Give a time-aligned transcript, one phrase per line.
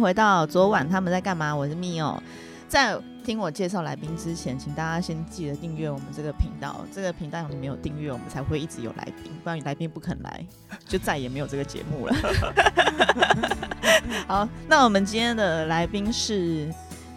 [0.00, 1.54] 回到昨晚他们在干嘛？
[1.54, 2.22] 我是密哦。
[2.68, 6.84] 在听我介绍来宾之前，请大家先记得订阅我们这个频道。
[6.92, 10.44] 这个频道你没有订阅，我们才会一直有来宾，不然来宾不肯来，
[10.84, 12.14] 就再也没有这个节目了。
[14.26, 16.68] 好，那我们今天的来宾是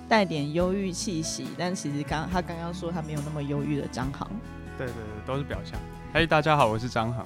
[0.08, 4.30] 带点忧郁气息，但其实刚他刚刚说他没有那么忧郁的张航。
[4.78, 5.80] 对对对，都是表象。
[6.14, 7.26] 嘿，大家好，我是张航。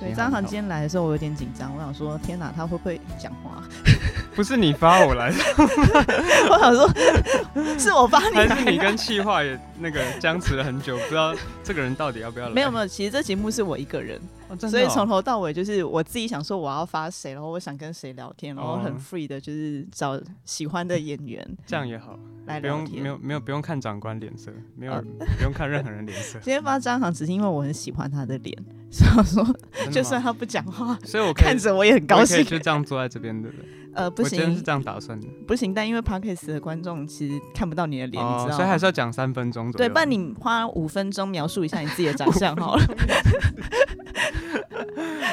[0.00, 3.62] 对，张航今天来的时候，我有点紧张，我想说，天哪，他会不会讲话？
[4.34, 5.36] 不是你发我来的，
[6.48, 12.54] 我想说，是我发你，还是你跟气话也那个僵持了很久，不知道这个人到底要不要来？
[12.54, 14.18] 没有没有，其实这节目是我一个人，
[14.58, 25.04] 所以从头到尾就是我自己想说我要发谁，然后我想跟谁聊天，然后很 free 的，就是找喜欢的演员， 这样也好，来不用没有没有不用看长官脸色，没有
[25.36, 26.38] 不用看任何人脸色。
[26.38, 28.56] 今天发张航只是因为我很喜欢他的脸，
[28.90, 29.46] 所以说
[29.90, 33.48] 就算他不讲话， 所以我看着我也很高兴，就这样坐在这边的。
[33.92, 35.74] 呃，不行，是这样打算的，不行。
[35.74, 39.88] 但因为 podcast 的观众其实看不到你的脸，你知道，所以还是要讲三分钟左右。
[39.88, 42.84] 对，不然你花五分钟描述一下你自己的长相好了。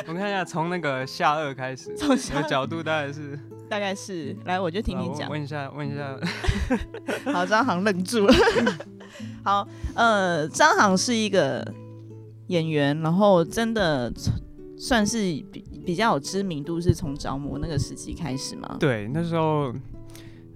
[0.07, 5.29] 我们看一下，从那个下颚开始，从的角度大概是，大概是，来，我就听你讲。
[5.29, 6.17] 问一下，问一下。
[7.31, 8.33] 好，张航愣住了。
[9.43, 11.63] 好，呃，张航是一个
[12.47, 14.11] 演员，然后真的
[14.77, 15.17] 算是
[15.51, 15.63] 比。
[15.87, 18.75] 比较有知名度是从着魔那个时期开始吗？
[18.77, 19.73] 对，那时候，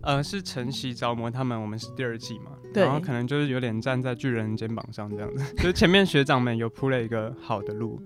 [0.01, 7.97] 呃，是晨曦着魔他们，我们是第二季嘛，然后可能就是有点站在巨人肩膀上这样子， 就是前面学长们有铺了一个好的路，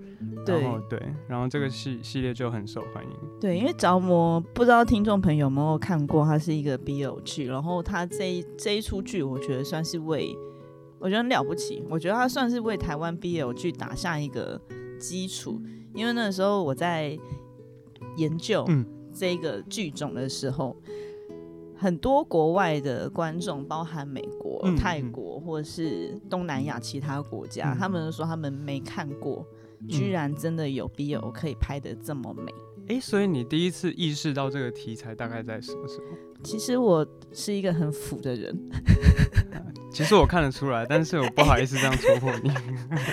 [0.46, 3.10] 然后对，然后这个系系列就很受欢迎。
[3.42, 10.38] 对，因为着魔不知道听众朋友有没有看过，它是一个 BL 剧，然后它这一这一出剧，我觉得算是为，
[11.06, 14.60] 我觉得很了不起，我觉得他算是为台湾 BL 去打下一个
[15.00, 15.62] 基础。
[15.94, 17.16] 因为那时候我在
[18.18, 18.68] 研究
[19.14, 20.76] 这个剧种的时候，
[21.78, 29.46] 很多国外的观众，包含美国、泰国或者是东南亚其他国家，他们说他们没看过，
[29.88, 32.52] 居然真的有 BL 可以拍的这么美。
[32.88, 36.06] 哎，所以你第一次意识到这个题材大概在什么时候？
[36.44, 38.56] 其实我是一个很腐的人。
[39.92, 42.50] 其实我看得出来，但是我不好意思这样戳破你。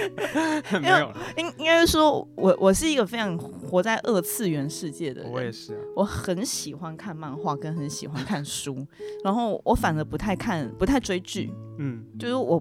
[0.83, 5.31] 没有，应应该是说我我是一个非常活在二次元世界的人。
[5.31, 8.85] 我也是，我很喜欢看漫画，跟很喜欢看书，
[9.25, 11.51] 然后我反而不太看，不太追剧。
[11.79, 12.61] 嗯，就是我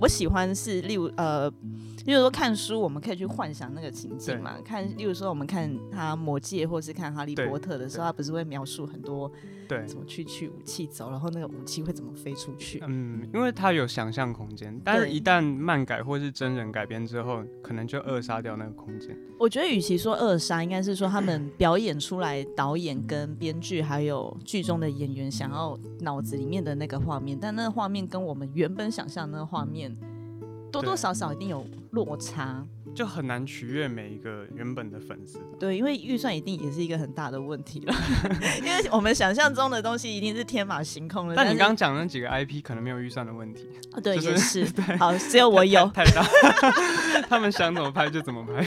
[0.00, 1.50] 我喜欢是例如呃。
[2.10, 4.56] 例如说看书，我们可以去幻想那个情景嘛。
[4.64, 9.30] 看，例如说我们看他《魔戒》或是看《哈利波特》的时候，他不是会描述很多
[9.68, 12.82] 对怎么去去武器走，然后那个武器会怎么飞出去？
[12.84, 19.16] 嗯，因为他有想象空间，但是一旦漫改或是真人改编之后，可能就扼杀掉那个空间。
[19.38, 29.96] 我觉得与其说扼杀，应该是说他们表演出来，导演跟编剧还有剧中的演员想要脑子里面的那个画面，但那个画面跟我们原本想象那个画面。
[30.72, 32.64] 多多少少一定有落差，
[32.94, 35.38] 就很难取悦每一个原本的粉丝。
[35.58, 37.94] 对，因为预算一定也是一个很大的问题了，
[38.62, 41.34] 因为我们想象中的东西一定是天马行空的。
[41.34, 43.68] 但你刚刚讲那几个 IP 可能没有预算的问题。
[44.02, 44.64] 对，也是。
[44.98, 45.86] 好，只有我有。
[45.94, 46.22] 太大，
[47.28, 48.64] 他们想怎么拍就怎么拍。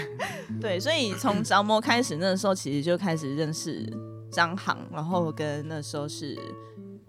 [0.59, 3.90] 对，所以从着魔开始，那时候其实就开始认识
[4.30, 6.38] 张航，然后跟那时候是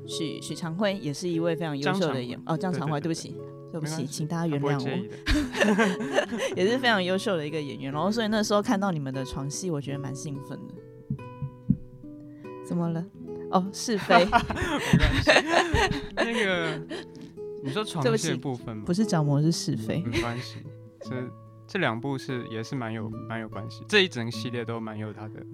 [0.06, 3.36] 许许长辉，也是一位非常优秀的演哦，张长辉，对不起。
[3.74, 4.88] 对不起，请大家原谅我，
[6.54, 7.92] 也是非常优秀的一个演员。
[7.92, 10.74] 然后，所以那时候看到你们的床戏，我觉得蛮兴奋的。
[12.64, 13.04] 怎么了？
[13.50, 14.24] 哦，是 非。
[16.14, 16.80] 那个，
[17.64, 18.84] 你说床戏部分吗？
[18.86, 20.04] 不是角膜，是是非。
[20.06, 20.58] 没关系，
[21.00, 21.10] 这
[21.66, 23.84] 这两部是也是蛮有蛮有关系。
[23.88, 25.44] 这一整系列都蛮有它的，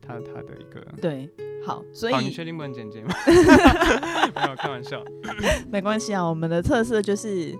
[0.00, 1.28] 它它的一个对。
[1.62, 3.14] 好，所以你确定不能剪辑吗？
[4.34, 5.04] 没有开玩笑，
[5.70, 6.22] 没关系啊。
[6.22, 7.54] 我们的特色就是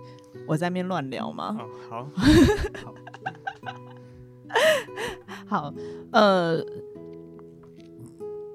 [0.47, 1.53] 我在那边乱聊嘛。
[1.87, 2.09] 好，
[2.83, 2.95] 好，
[5.69, 5.75] 好，
[6.13, 6.65] 呃，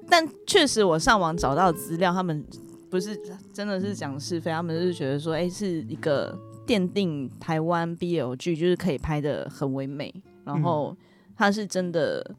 [0.10, 2.44] 但确实我上网找到资料，他们
[2.90, 3.16] 不是
[3.54, 10.14] 真的是讲是非，他们是觉得说，哎，是一个奠定台湾 BL 剧，就是可以拍的很唯美，
[10.44, 10.96] 然后
[11.36, 12.36] 它是真的，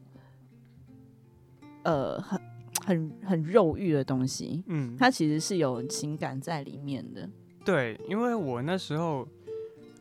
[1.83, 2.39] 呃，很。
[2.85, 7.29] 很很肉欲的东西，嗯，它其实是有情感在里面的。
[7.65, 9.27] 对，因为我那时候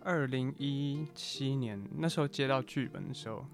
[0.03, 3.45] 二零一七年那时候接到剧本的时候，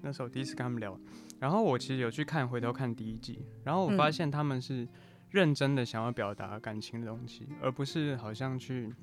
[0.00, 0.98] 那时候第一次跟他们聊，
[1.38, 4.88] 然后我其实有去看回头看第一季，然后我发现他们是
[5.28, 8.94] 认真的想要表达感情的东西，而不是好像去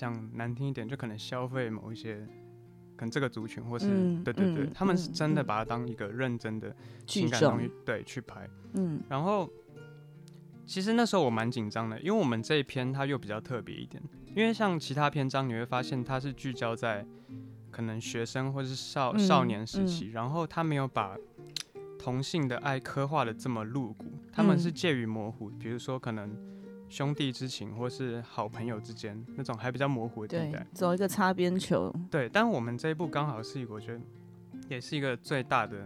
[0.00, 2.26] 讲难听一点，就可能消费某一些。
[2.96, 3.86] 可能这个族群，或是
[4.22, 6.76] 对对对，他们是真的把它当一个认真的
[7.06, 8.46] 情感东西对去拍。
[8.74, 9.48] 嗯，然后
[10.66, 14.02] 其实那时候我蛮紧张的，因为我们这一篇它又比较特别一点，
[14.36, 17.06] 因为像其他篇章你会发现它是聚焦在
[17.70, 21.16] 可能学生或是少少年时期，然后他没有把
[21.98, 26.36] 同性的爱刻画的这么露骨，他们是介于模糊，比如说可能
[26.90, 31.90] 兄弟之情或是好朋友之间那种还比较模糊的地带，走一个擦边球。
[32.10, 34.00] 对，但我们这一部刚好是一个，我觉得
[34.68, 35.78] 也是一个最大的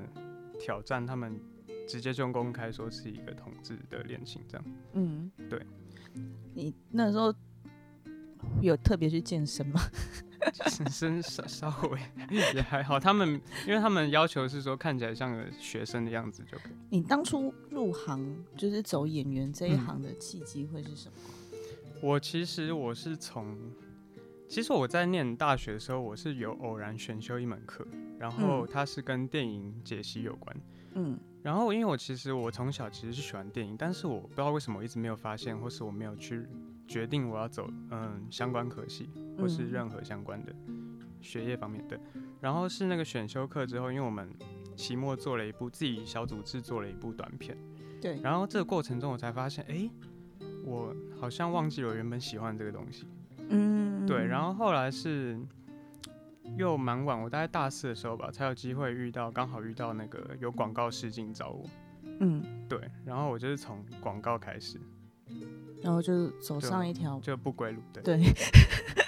[0.59, 1.39] 挑战，他们。
[1.87, 4.67] 直接就公开说是一个同志的恋情，这样。
[4.95, 5.61] 嗯，对。
[6.55, 7.31] 你那时候
[8.63, 9.79] 有特别去健身吗？
[10.53, 11.99] 健 身稍 稍微
[12.55, 12.99] 也还好。
[12.99, 16.73] 他们因为他们要求是说看起来像个学生的样子就可以。
[16.91, 21.15] 你当初入行就是走演员这一行的契机会是什么？
[22.03, 23.57] 我其实我是从，
[24.49, 27.87] 其实我在念大学的时候，我是有偶然选修一门课，
[28.19, 30.57] 然后它是跟电影解析有关。
[30.95, 31.19] 嗯。
[31.43, 36.47] 然后，因为我其实我从小其实是喜欢电影，但是我不知道为什么我一直没有发现，或是我没有去
[36.87, 39.09] 决定我要走嗯相关科系，
[39.39, 40.55] 或是任何相关的
[41.21, 41.99] 学业方面的。
[42.41, 44.29] 然后是那个选修课之后，因为我们
[44.77, 47.57] 期末做了一部自己小组制作了一部短片，
[48.01, 48.21] 对。
[48.21, 49.89] 然后这个过程中我才发现，哎，
[50.65, 53.07] 我好像忘记了我原本喜欢这个东西，
[53.49, 54.27] 嗯，对。
[54.27, 55.39] 然后后来是。
[56.59, 61.65] 又蛮晚，我大概大四的时候吧，才有机会遇到，刚好遇到那个有广告试镜找我，
[62.21, 64.79] 嗯，对，然后我就是从广告开始，
[65.85, 68.19] 然后就走上一条就不归路，对，对，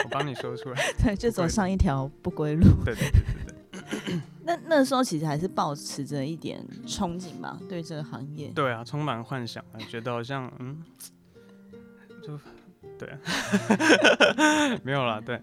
[0.05, 4.21] 我帮你说出来， 对，就走上一条不归路，对对对对对。
[4.45, 10.85] 那那时候其实还是保持着一点憧憬吧，对这个行业，对啊，充满幻想，觉得好像嗯，
[12.23, 12.39] 就
[12.99, 13.09] 对，
[14.85, 15.41] 没有了，对。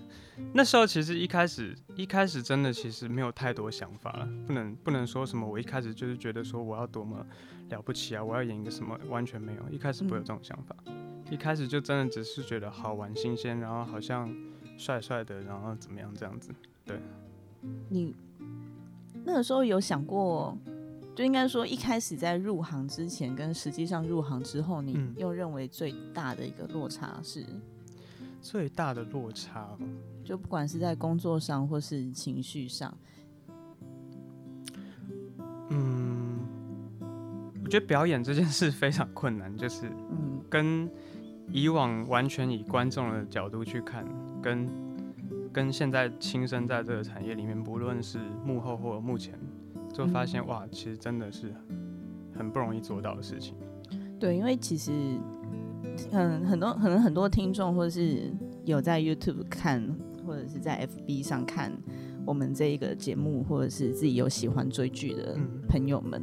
[0.54, 7.26] 那时候其实一开始一开始真的其实没有太多想法了，不能不能说什么我一开始就是觉得说我要多么
[7.70, 10.76] 了不起啊，我要演一个什么，完全没有，一开始不会有这种想法，
[11.30, 14.34] 一开始就真的只是觉得好玩新鲜，然后好像
[14.78, 16.52] 帅帅的，然后怎么样这样子。
[16.86, 17.00] 对，
[17.90, 18.14] 你
[19.24, 20.58] 那个时候有想过，
[21.16, 27.46] 就应该说一开始在入行之前跟实际上入行之后，你又认为最大的一个落差是？
[28.42, 29.78] 最大的落差，
[30.22, 32.94] 就不管是在工作上或是情绪上，
[35.70, 36.42] 嗯，
[37.64, 40.92] 我觉得表演这件事非常困难，就是嗯，跟
[41.54, 44.04] 以往完全以观众的角度去看，
[44.42, 44.68] 跟
[45.54, 49.40] 跟现在亲身在这个产业里面，不论是幕后或目前，
[49.94, 51.54] 就发现哇，其实真的是
[52.36, 53.56] 很不容易做到的事情。
[54.20, 54.92] 对，因为其实。
[56.12, 58.34] 嗯，很多可能很多听众或者是
[58.66, 59.96] 有在 YouTube 看，
[60.26, 61.72] 或者是在 FB 上看
[62.26, 66.20] 我们这一个节目，或者是自己有喜欢追剧的朋友们，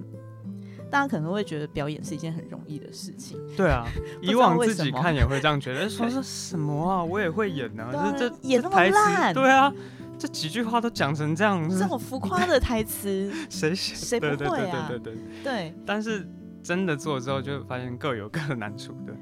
[0.90, 3.38] 大家可能会觉得表演是一件很容易的事情。
[3.56, 3.86] 对啊，
[4.20, 7.88] 以往自己看也会这样觉得， 说是什么啊，我也会演呢，
[8.18, 9.72] 这这演那么烂，对啊，
[10.18, 14.86] 这几句话都讲成这样，这么浮夸的台词， 谁谁不会啊？
[14.88, 16.28] 对对对对，但是
[16.62, 19.14] 真的做之后，就发现各有各的难处的。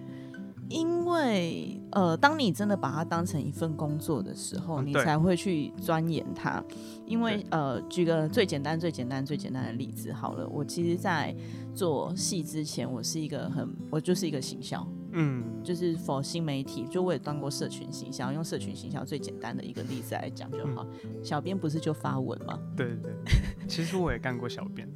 [0.68, 6.62] 因为呃，当你真的把它当成一份工作的时候，你才会去钻研它。
[7.06, 11.34] 因为呃，举个最简单、最简单、最简单的例子好了，我其实，在
[11.74, 14.86] 做戏之前，我是一个很，我就是一个行销。
[15.12, 20.86] 嗯，就是否新媒体，就我也当过社群形象，用社群形象最简单的一个例子来讲就好。
[21.22, 22.58] 小编不是就发文吗？
[22.76, 23.12] 对对，
[23.66, 24.86] 其实我也干过小编，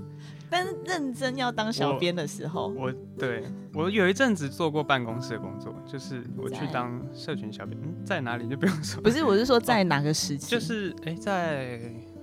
[0.50, 9.00] 但是认真要当小编的时候，我对我有一阵子做过办公室的工作，就是我去当社群小编，在哪里就不用说。
[9.02, 10.50] 不是，我是说在哪个时期？
[10.50, 11.80] 就是哎，在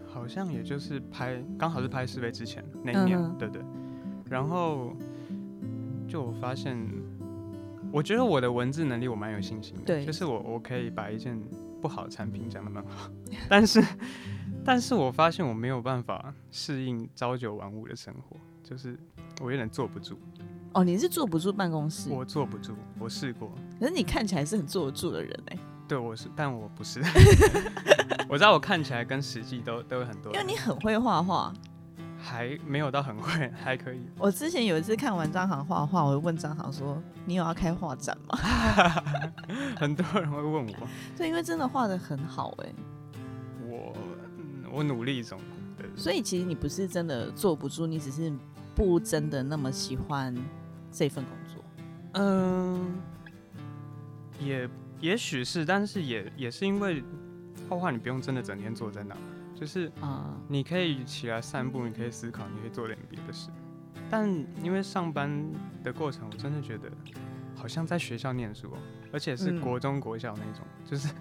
[0.07, 3.63] 好像也就是拍，刚好是拍试飞之前那一年，对对。
[4.29, 4.95] 然后
[6.07, 6.77] 就我发现。
[7.91, 11.39] 我觉得我的文字能力我蛮有信心的，对，就是我我可以把一件
[11.81, 13.09] 不好的产品讲的蛮好，
[13.49, 13.83] 但是，
[14.63, 18.97] 但是我发现我没有办法适应朝九晚五的生活，就是
[19.41, 20.17] 我有点坐不住。
[20.73, 22.11] 哦，你是坐不住办公室？
[22.11, 23.51] 我坐不住，我试过。
[23.79, 25.57] 可是你看起来是很坐得住的人哎。
[25.87, 27.01] 对，我是，但我不是。
[28.29, 30.31] 我知道我看起来跟实际都都有很多。
[30.33, 31.51] 因为你很会画画。
[32.21, 34.01] 还没有到很会，还可以。
[34.19, 38.37] 我之前有一次看完张航画画，我就问张航说：“你有要开画展吗？”
[39.79, 40.87] 很多人会问我。
[41.17, 42.73] 对，因为真的画的很好哎。
[43.65, 43.95] 我
[44.71, 45.39] 我努力中。
[45.77, 45.87] 对。
[45.95, 48.31] 所以其实你不是真的坐不住，你只是
[48.75, 50.35] 不真的那么喜欢
[50.91, 51.63] 这份工作。
[52.13, 52.99] 嗯，
[54.39, 57.01] 也也许是，但是也也是因为
[57.69, 59.15] 画画，你不用真的整天坐在那。
[59.59, 63.49] 就是啊，你可以起来散步，你可以思考，你可以做点别的事。
[64.09, 64.29] 但
[64.63, 65.29] 因为上班
[65.83, 66.89] 的过程，我真的觉得
[67.55, 68.77] 好像在学校念书哦，
[69.11, 69.59] 而且是嗯。
[69.59, 71.13] 国中国小那种，就是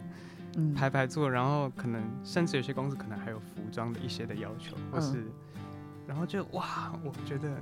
[0.56, 5.32] 嗯，排排坐，然后可能甚至有些公司可能还有服装的一些的要求，或是，嗯
[6.06, 7.54] 然后就哇，我觉得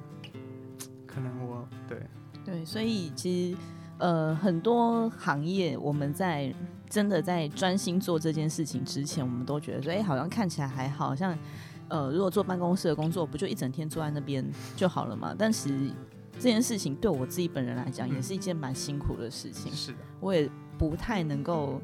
[1.06, 2.00] 可能我对。
[2.44, 3.58] 对，所以其实
[3.98, 6.54] 呃很多行业我们在
[6.88, 11.36] 真的在专心做这件事情之前，我们都觉得说，哎、好像看起来还好，像
[11.88, 14.44] 呃如果做办公室的工作，不就一整天坐在那边
[14.76, 15.34] 就好了嘛？
[15.36, 15.90] 但其实
[16.34, 19.72] 这件事情对我自己本人来讲，也嗯是一件蛮辛苦的事情。
[19.72, 21.80] 是的，我也不太能够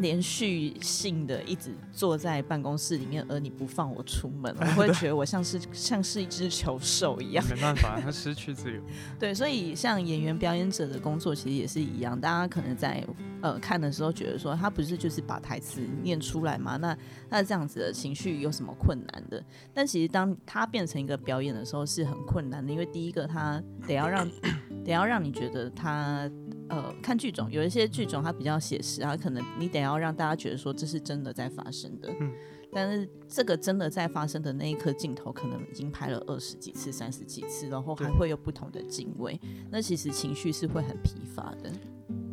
[0.00, 7.44] 连续性的一直坐在办公室里面，而你不放我出门， 我会觉得我像是像是一只球兽一样。
[7.48, 8.80] 没办法，他失去自由，
[9.18, 13.04] 对，所以像演员表演者的工作其实也是一样，大家可能在
[13.42, 16.76] 呃看的时候觉得说，他不是就是把台词念出来吗？
[16.78, 16.96] 那
[17.28, 19.42] 那这样子的情绪有什么困难的？
[19.74, 24.28] 但其实当他变成一个表演的时候是很困难的，因为第一个他得要让
[24.84, 26.30] 得要让你觉得他
[26.70, 32.10] 呃看剧种，有一些剧种它比较写实啊，可能你得要让大家觉得说这是真的在发生的。
[32.20, 32.32] 嗯
[32.72, 39.36] 但是这个真的在发生的那一颗镜头，可能已经拍了二十几次、三十几次，然后还会有不同的敬畏，
[39.72, 41.72] 那其实情绪是会很疲乏的。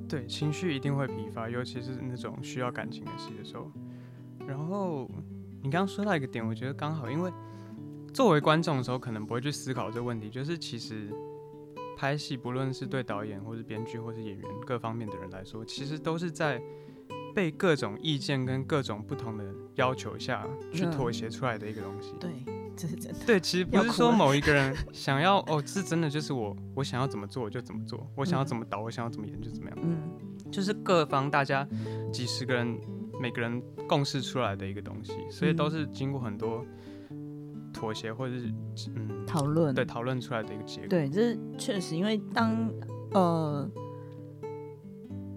[0.08, 3.72] 对，情绪一定会疲乏，尤其是那种需要感情的戏的时候。
[4.48, 5.10] 然后
[5.64, 7.34] 你刚刚说到一个点，我觉得刚好，因为
[8.14, 11.12] 作为观众的时候，可能不会去思考这个问题，就是其实
[11.98, 16.62] 拍戏，不论是对导演或是编剧或是演员各方面的人来说，其实都是在
[17.34, 19.44] 被各种意见跟各种不同的
[19.76, 22.14] 要求下去嗯妥协出来的一个东西。
[22.20, 22.30] 对，
[22.76, 23.26] 这是真的。
[23.26, 29.80] 对，其实不是说某一个人 想要哦，是真的就是我，我想要怎么做我就怎么做，我想要嗯怎么导，我想要怎么演就怎么样。
[29.82, 29.98] 嗯，
[30.52, 31.68] 就是各方大家
[32.14, 32.80] 几十个人，
[33.20, 36.64] 每个人共事出来的一个东西，所以都嗯是经过很多
[37.78, 38.52] 妥协或者是
[38.96, 40.88] 嗯讨论对讨论出来的一个结果。
[40.90, 42.72] 对，这是确实，因为当
[43.14, 43.70] 呃，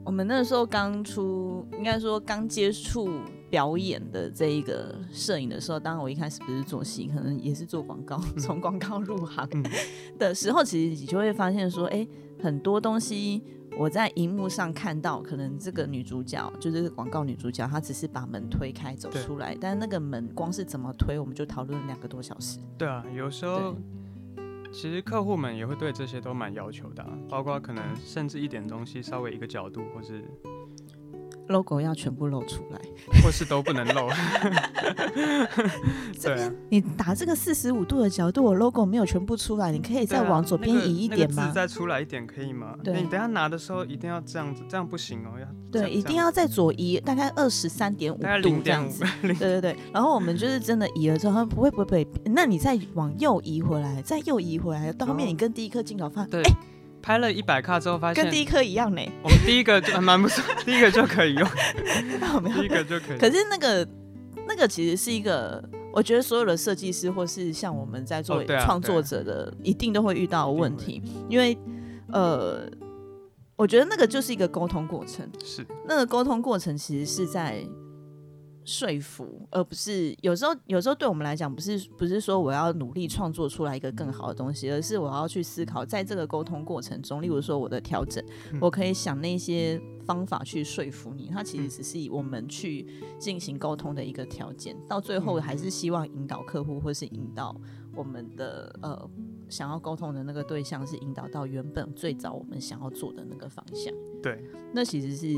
[0.05, 3.11] 我们那时候刚出，应该说刚接触
[3.51, 9.65] 表演的这一个摄影的时候，当然我一开始不是做戏，可能也是做广告，从广告入行嗯
[10.19, 12.09] 的时候，其实你就会发现说，哎、
[12.43, 13.43] 很多东西。
[13.79, 22.59] 我在荧幕上看到，可能这个女主角就是广告女主角，她只是把门推开走出来，但那个门光是怎么推，我们就讨论了两个多小时。
[22.77, 23.75] 对啊，有时候
[24.73, 30.23] 其实客户们也会对这些都蛮要求的啊、包括可能甚至一点东西稍微一个角度，或是
[31.51, 32.81] logo 要全部露出来。
[33.23, 34.09] 或是都不能露。
[36.19, 41.51] 这边你打这个四十五度的角度，我 logo 没有全部出来，你可以再往左边移一点吗？
[41.55, 42.75] 再出来一点可以吗？
[42.83, 49.05] 对你等下拿的时候一定要这样子，这样不行哦，要对，一定要再左移大概二十三点五度这样子。
[49.23, 56.43] 对对对，然后我们就是真的移了之后，他不会不会不会，那你再往右移回来，再右移回来，到后面哦你跟第一颗镜头放，对，
[57.03, 59.03] 拍了一百卡之后发现跟第一颗一样呢。
[59.23, 61.49] 我们第一个就还蛮不错， 第一个就可以用，
[62.55, 63.19] 第一个就可以。
[63.19, 63.87] 可是那个
[64.47, 71.57] 那个其实是一个，我觉得所有的设计师或是像我们在做创作者的，一定都会遇到的问题，因为
[72.13, 72.69] 呃，
[73.57, 75.29] 我觉得那个就是一个沟通过程。
[75.45, 77.65] 是那个沟通过程其实是在
[78.65, 92.87] 说服，而不是有时候有时候对我们来讲，不是不是说我要努力创作出来一个更好的东西，而是我要去思考，在这个沟通过程中，例如说我的调整，嗯我可以想那些方法去说服你，它其实只是以我们去
[93.19, 97.59] 进行沟通的一个条件，到最后嗯还是希望引导客户或是引导
[97.95, 99.11] 我们的呃
[99.49, 103.93] 想要沟通的那个对象，是引导到原本最早我们想要做的那个方向。
[104.23, 105.35] 对，那其实是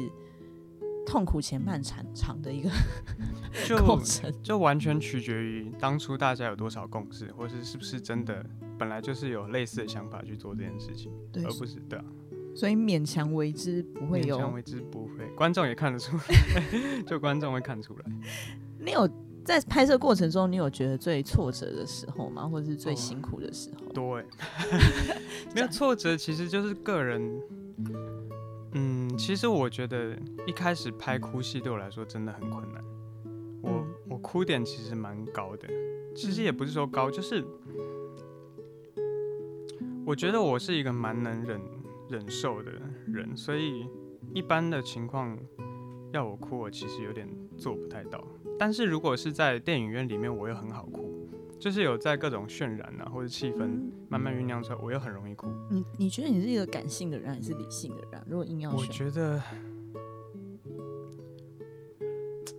[1.04, 2.70] 痛苦且漫长 长的一个
[3.66, 4.32] 就 过程。
[4.42, 8.44] 就完全取决于当初大家有多少共识，或是是不是真的
[8.78, 12.04] 本来就是有类似的想法去做这件事情，对而不是对啊，
[12.54, 14.36] 所以勉强为之不会有。
[14.36, 18.04] 勉强为之不会，观众也看得出来， 就观众会看出来。
[18.78, 19.08] 你有
[19.44, 22.46] 在拍摄过程中，你有觉得最挫折的时候吗？
[22.46, 23.92] 或者是最哦辛苦的时候？
[23.92, 24.24] 多哎，
[25.54, 27.40] 没有挫折，其实就是个人。
[29.12, 30.16] 嗯，其实我觉得
[30.46, 32.82] 一开始拍哭戏对我来说真的很困难。
[33.62, 35.66] 我、嗯我哭点其实蛮高的，
[36.14, 37.42] 其实也不是说高，就是
[40.04, 41.60] 我觉得我是一个蛮能忍
[42.10, 42.70] 忍受的
[43.06, 43.86] 人，所以
[44.34, 45.38] 一般的情况
[46.12, 47.26] 要我哭，我其实有点
[47.56, 48.22] 做不太到。
[48.58, 51.26] 但是如果是在电影院里面，我又很好哭，
[51.62, 55.46] 就是有在各种渲染啊或者气氛嗯慢慢酝酿出来，我又很容易哭。
[55.70, 58.24] 你你觉得你是一个感性的人还是理性的人啊？
[58.28, 59.40] 如果硬要我，觉得，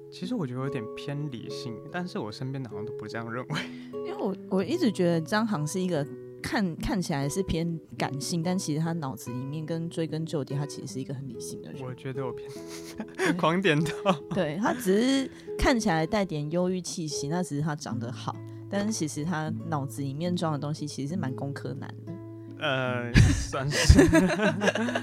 [0.10, 3.60] 其实我觉得有点偏理性，但是我身边的好像都不这样认为。
[3.91, 6.07] 因为我我一直觉得张航是一个
[6.41, 11.81] 看看起来是偏感性，但其实他脑子里面跟追根究底，他其实是一个很理性的人。
[11.83, 12.50] 我觉得我偏
[13.36, 14.13] 狂点头。
[14.33, 15.29] 对他只是
[15.60, 18.33] 看起来带点忧郁气息，那只是他长得好，
[18.74, 22.13] 但是其实他脑子里面装的东西其实是蛮工科男的。
[22.58, 24.03] 呃，算是。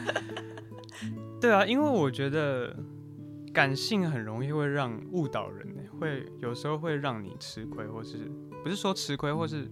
[1.40, 2.76] 对啊，因为我觉得
[3.52, 5.68] 感性很容易会让误导人，
[6.00, 8.18] 会有时候会让你吃亏，或是
[8.64, 9.70] 不是说吃亏，或是。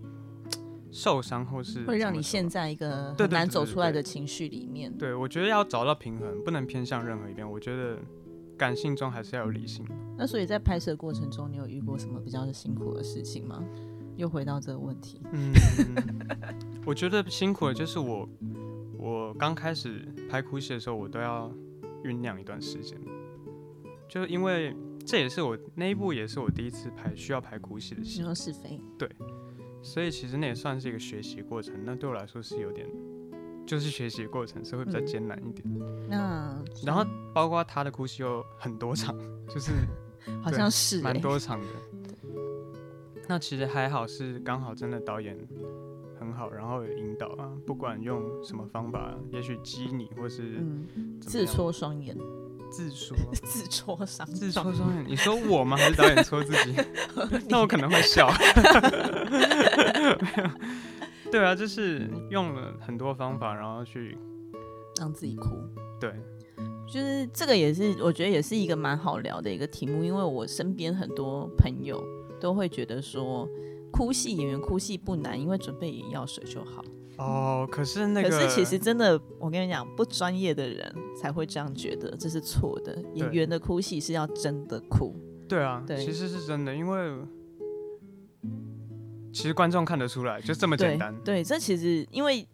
[0.91, 4.91] 受伤或是会让你陷在一个很难走出来的情绪里面。
[4.97, 7.49] 对，我觉得要找到平衡，不能偏向任何一边。
[7.49, 7.99] 我觉得
[8.57, 9.87] 感性中还是要有理性。
[10.17, 13.63] 那所以在拍摄过程中，你有遇过什么比较辛苦的事情吗？
[14.19, 15.21] 又回到这个问题。
[15.33, 15.55] 嗯，
[16.85, 18.29] 我觉得辛苦的就是我，
[18.99, 21.51] 我刚开始拍哭戏的时候，我都要
[22.05, 22.99] 酝酿一段时间，
[24.09, 28.19] 就因为这也是我那一部也是我第一次拍需要拍哭戏的戏。
[28.19, 28.79] 你说是非？
[28.99, 29.09] 对。
[29.81, 32.85] 所以其实那也算是一个学习过程，那对我来说是有点，
[33.65, 35.65] 就是学习过程是会比较艰难一点。
[36.09, 39.17] 那然后包括他的哭戏有很多场，
[39.49, 39.71] 就是
[40.43, 41.67] 好像是蛮多场的。
[43.29, 45.37] 那其实还好是刚好真的导演
[46.19, 50.61] 很好，然后有引导啊，不管用什么方法，也许激你或是
[51.21, 52.17] 自戳双眼。
[52.71, 55.05] 自说 自戳伤，自戳双眼。
[55.09, 55.75] 你说我吗？
[55.75, 56.75] 还是导演戳自己？
[57.49, 58.31] 那我可能会笑。
[61.33, 64.19] 对啊，就是用了很多方法，然后去
[65.01, 65.57] 让自己哭。
[65.99, 66.13] 对，
[66.87, 71.99] 就是这个也是我觉得也是一个蛮好聊的一个题目，因为我身边很多朋友
[72.41, 73.49] 都会觉得说，
[73.93, 76.85] 哭戏演员哭戏不难，因为准备眼药水就好。
[77.17, 82.97] 哦，可是那个，可是其实真的，我跟你讲，不专业的人才会这样觉得，这是错的。
[83.15, 85.15] 演员的哭戏是要真的哭。
[85.49, 87.13] 对啊，对，其实是真的，因为
[89.33, 91.15] 其实观众看得出来，就这么简单。
[91.25, 92.47] 对，这其实因为。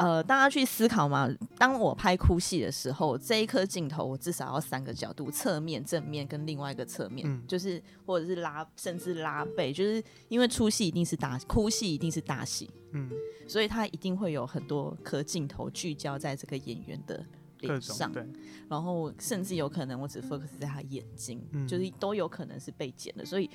[0.00, 1.28] 呃，大家去思考嘛。
[1.58, 13.10] 当我拍哭戏的时候，这一颗镜头我至少要三个角度：侧面、正面跟另外一个侧面，就是或者是拉，甚至拉背，就是因为出戏一定是大哭戏，一定是大戏，嗯，
[13.46, 17.22] 所以它一定会有很多颗镜头聚焦在这个演员的
[17.58, 18.26] 脸上，对，
[18.70, 23.24] 然后甚至有可能我只 focus 在他眼睛，就是都有可能是被剪的。
[23.24, 23.50] 所以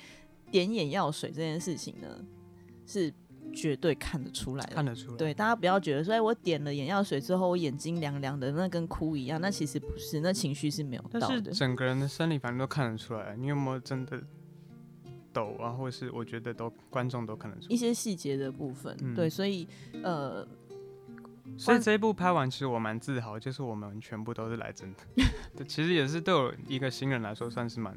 [0.52, 2.24] 点眼药水这件事情呢，
[2.86, 3.12] 是。
[3.52, 5.16] 绝对看得出来，看得出来。
[5.16, 9.40] 对，大家不要觉得说，哎，我点了眼药水之后，我眼睛凉凉的，那跟哭一样。
[9.40, 11.50] 那其实不是，那情绪是没有到的。
[11.52, 13.36] 整个人的生理反应都看得出来。
[13.36, 14.22] 你有没有真的
[15.32, 15.70] 抖啊？
[15.70, 18.96] 或者是我觉得都观众都看得出一些细节的部分。
[19.14, 19.66] 对，所以
[20.02, 20.46] 呃，
[21.56, 25.24] 所以这一部拍完，其实我蛮自豪，就是我们全部都是来真的。
[25.56, 27.96] 对其实也是对我一个新人来说，算是蛮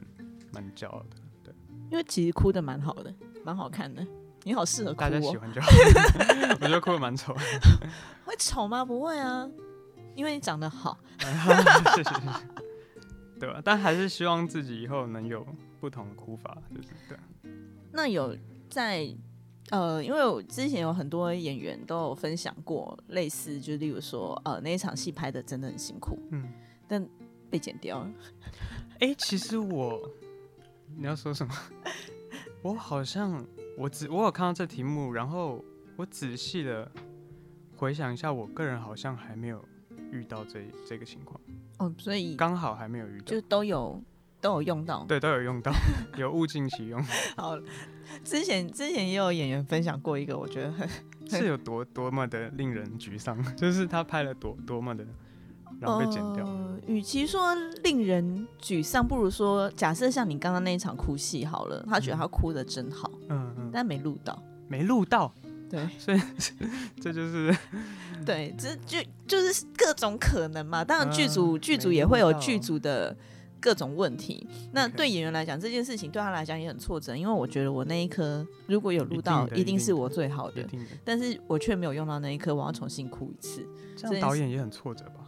[0.54, 1.18] 蛮骄傲的。
[1.44, 1.54] 对，
[1.92, 4.06] 因为其实哭的蛮好的，蛮好看的。
[4.44, 5.68] 你好适合哭，大家喜欢就好。
[6.62, 7.36] 我觉得哭的蛮丑，
[8.26, 8.86] 会丑吗？
[8.86, 9.48] 不会啊，
[10.16, 10.98] 因为你长得好。
[11.20, 12.22] 谢谢谢谢。
[13.40, 13.62] 对吧？
[13.64, 15.46] 但还是希望自己以后能有
[15.80, 17.18] 不同的哭法，就是对。
[17.92, 18.36] 那有
[18.70, 19.08] 在
[19.72, 26.52] 呃，因为我之前有很多演员都有分享过类似，就例如说呃那一场戏拍的真的很辛苦，嗯，
[26.88, 27.08] 但
[27.50, 28.12] 被剪掉了。
[29.00, 30.00] 哎，其实我
[30.98, 31.54] 你要说什么？
[32.62, 33.46] 我好像。
[33.80, 35.64] 我只我有看到这题目，然后
[35.96, 36.92] 我仔细的
[37.78, 39.64] 回想一下，我个人好像还没有
[40.12, 41.40] 遇到这这个情况。
[41.78, 44.04] 哦，所以刚好还没有遇到，就都有
[44.42, 45.72] 都有用到，对，都有用到，
[46.20, 47.02] 有物尽其用。
[47.38, 47.58] 好，
[48.26, 50.90] 之前之前也有演员分享过一个，我觉得很
[51.30, 55.08] 是有多多么的令人沮丧，就是他拍了多多么的。
[55.80, 56.48] 然后被剪掉。
[56.88, 65.32] 与其说令人沮丧，不如说假设像你刚刚那一场哭戏好了，他觉得他哭的真好，嗯嗯，但没录到，没录到，
[65.70, 66.20] 对，所以
[67.00, 67.56] 这就是
[68.26, 70.84] 对，这就就是各种可能嘛。
[70.84, 73.16] 当然剧组剧组也会有剧组的
[73.60, 74.48] 各种问题。
[74.72, 80.66] 那对演员来讲，这件事情对他来讲也很挫折，因为我觉得我那一颗如果有录到，一定是我最好的，
[81.06, 83.64] 但是我却没有用到那一颗，我要重新哭一次。
[83.96, 85.19] 这样导演也很挫折吧？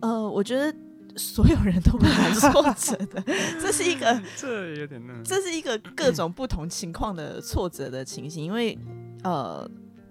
[0.00, 0.74] 呃，我觉得
[1.16, 3.22] 所有人都蛮挫折的，
[3.60, 8.44] 这是一个， 这有点那，这是一个各种不同情况的挫折的情形。
[8.44, 8.78] 因为
[9.22, 9.68] 呃，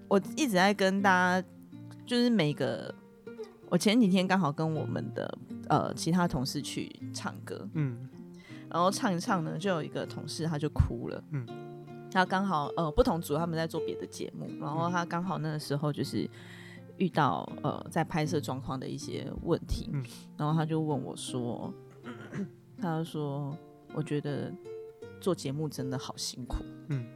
[0.08, 1.46] 我一直在跟大家，
[2.04, 2.92] 就是每个，
[3.68, 8.08] 我前几天刚好跟我们的呃其他同事去唱歌，嗯，
[8.68, 11.46] 然后唱一唱呢，就有一个同事他就哭了，嗯，
[12.10, 16.28] 他刚好呃不同组他们在做别的节目，然后他刚好那个时候就是。
[16.96, 19.90] 遇到呃在拍摄状况的一些问题，
[20.36, 21.72] 然后他就问我说
[22.80, 23.56] ：“他说
[23.94, 24.52] 我觉得
[25.20, 27.06] 做节目真的好辛苦。”嗯，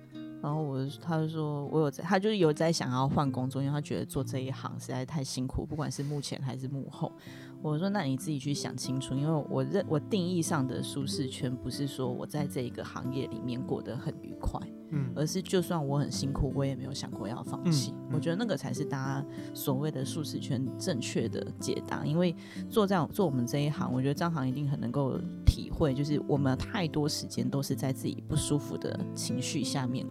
[0.42, 7.12] 然后我他就说我有在，他就是有在想要换工作，因为他觉得做这一行实在太辛苦，不管是幕前还是幕后。
[7.60, 17.92] 我说那你自己去想清楚，因为我认我定义上的舒适圈不是说我在这一个行业里面过得很愉快，嗯，而是就算我很辛苦，我也没有想过要放弃。
[18.12, 22.06] 我觉得那个才是大家所谓的舒适圈正确的解答。
[22.06, 22.34] 因为
[22.70, 30.06] 做这样做我们这一行，我觉得张行一定很能够体会，就是我们太多时间都是在自己不舒服的情绪下面。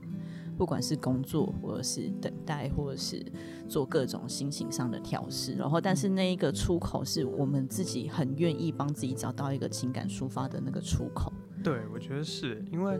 [0.58, 3.24] 不管是工作，或者是等待，或者是
[3.68, 11.32] 做各种心情上的调试，然后，但是那一个出口是我们自己很愿意帮自己找到一个情感抒发的那个出口。
[11.64, 13.00] 对，我觉得是因为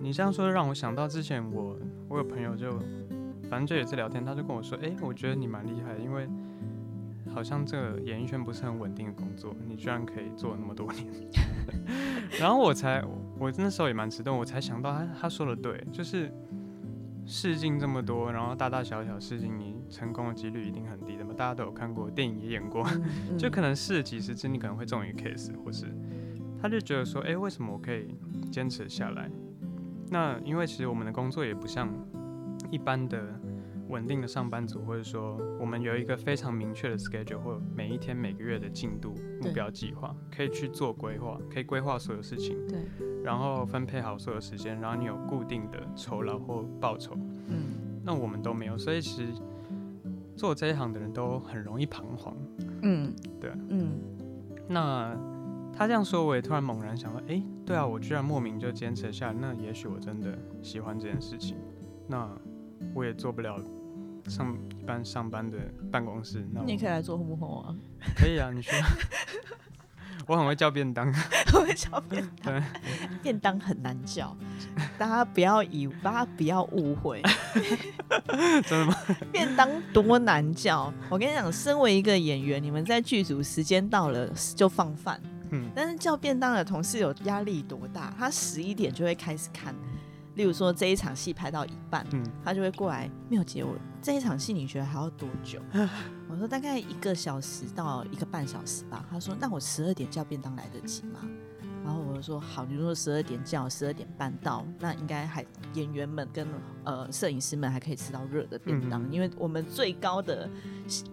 [0.00, 2.78] 你这样说，让我想到之前我我有朋友就
[3.50, 6.28] 反正就也是聊天，他就跟我说，哎，我觉得你蛮厉害，因为
[7.34, 11.06] 好像这个演艺圈不是很稳定的工作，你居然可以做那么多年。
[12.40, 13.02] 然后我才，
[13.38, 16.32] 我那时候也蛮迟钝，我才想到他他说的对，就是。
[17.26, 21.32] 试镜这么多，然后大大小小试镜，你成功的几率一定很低的嘛？
[21.34, 22.86] 大家都有看过电影也演过，
[23.38, 25.86] 就可能试了几十次，你可能会中一个 case，或是
[26.60, 28.14] 他就觉得说，哎，为什么我可以
[28.52, 29.30] 坚持下来？
[30.10, 31.88] 那因为其实我们的工作也不像
[32.70, 33.40] 一般的。
[33.94, 42.80] 稳定的上班族，或者说我们有一个非常明确的 schedule，或每一天、每个月的进度目标计划，可以去做规划，可以规划所有事情，对，
[43.22, 47.14] 然后分配好所有时间，然后你有固定的酬劳或报酬，
[47.46, 49.32] 嗯，那我们都没有，所以其实
[50.34, 52.36] 做这一行的人都很容易彷徨，
[52.82, 54.00] 嗯，对，嗯，
[54.68, 55.16] 那
[55.72, 61.56] 他这样说，我也突然猛然想到，哎，对啊，我居然莫名就坚持下来，那也许我真的喜欢这件事情，
[62.08, 62.28] 那。
[62.92, 63.58] 我也做不了
[64.28, 65.58] 上一般上班的
[65.90, 67.74] 办公室，那你可以来做幕后啊？
[68.16, 68.72] 可以啊，你说。
[70.26, 71.12] 我很会叫便当，
[71.52, 72.62] 我会叫便当，
[73.22, 74.34] 便当很难叫，
[74.96, 77.20] 大家不要以，大家不要误会，
[78.64, 78.96] 真的吗？
[79.30, 80.90] 便当多难叫？
[81.10, 88.14] 我跟你讲，身为一个演员，你们在剧组时间到了就放饭，嗯，但是叫便当的同事有压力多大？
[88.18, 89.74] 他十一点就会开始看。
[90.34, 93.74] 例如说这一场戏拍到一半，嗯他就会过来没有接我。
[94.02, 95.60] 这一场戏你觉得还要多久？
[96.28, 99.04] 我说大概一个小时到一个半小时吧。
[99.10, 101.20] 他说那我十二点叫便当来得及吗？
[101.84, 105.44] 然后我就说好，你说十二点叫，十二点半到，那应该还
[105.74, 106.48] 演员们跟
[106.82, 110.48] 呃摄影师们还可以吃到热的便当，因为我们最高的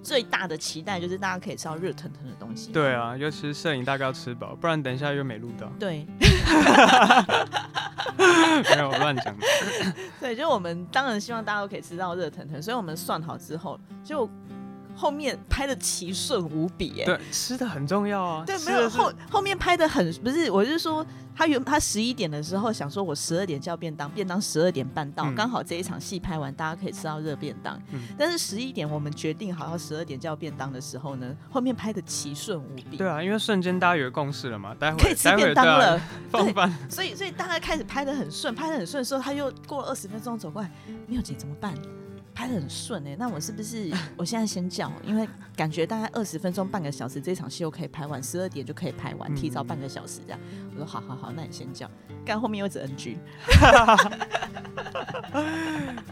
[0.01, 2.71] 最大的期待就是大家可以吃到热腾腾的东西。
[2.71, 5.69] 对啊，尤其是摄影大概要吃饱，不然等一下又没录到。
[5.77, 6.07] 对。
[8.17, 9.35] 没有乱讲。
[10.21, 14.29] 对，就我们当然希望大家都可以吃到热腾腾，所以我们算好之后就。
[14.95, 18.43] 后面拍的奇顺无比，哎，对，吃的很重要啊。
[18.45, 27.81] 对，没有后后面拍的很不是，我是说他原他十一点的时候想说，我十二点叫便当，便当十二点半到，刚好这一场戏拍完，大家可以吃到热便当。
[28.17, 32.97] 但是十一点我们决定好要十二点叫便当的时候呢，后面拍的奇顺无比。
[32.97, 35.99] 对啊，因为瞬间大家有共识了嘛，待会可以吃便当了，
[36.29, 36.71] 放饭。
[36.89, 40.69] 所以所以大家开始拍的很顺，拍的很顺的时候，他又过了二十分钟走过来，
[41.07, 41.73] 妙姐怎么办？
[42.33, 44.91] 拍的很顺哎，那我是不是 我现在先叫？
[45.05, 50.39] 因为感觉大概二十分钟、半个小时，这场戏又可以拍完，十二点就可以拍完，提早半个小时这样。
[50.81, 51.89] 我说好好好，那你先叫。
[52.25, 53.17] 干后面又一直 NG。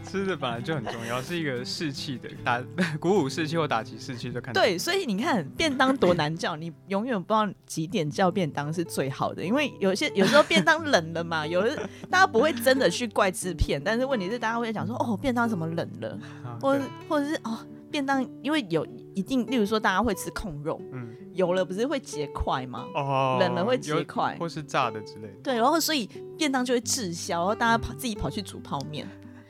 [0.04, 2.62] 吃的本来就很重要，是一个士气的打
[2.98, 4.52] 鼓舞士气或打击士气就看。
[4.54, 11.76] 对，所以你看便当多难叫，你永远不知道几点叫便当是最好的，因为有些有时候便当冷了嘛，有的
[12.08, 16.18] 大家不会真的去怪制片，但是问题是大家会想说哦，便当怎么冷了，
[16.60, 16.78] 或
[17.08, 17.58] 或者是哦，
[17.90, 22.86] 便当因为有一定，例如说大家会吃控肉，嗯，有了不是会结块吗？
[22.94, 25.34] 哦，冷了会结块，或是炸的之类的。
[25.42, 29.06] 对，然后所以便当就会滞销，然后大家跑自己跑去煮泡面。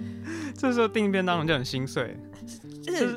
[0.57, 2.17] 这时候订便当就很心碎，
[2.83, 3.17] 就是，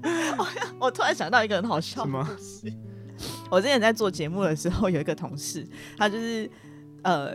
[0.78, 2.72] 我突然想到一个很好笑的故事。
[3.50, 5.66] 我之前在做节目的时候，有一个同事，
[5.98, 6.50] 他就是
[7.02, 7.34] 呃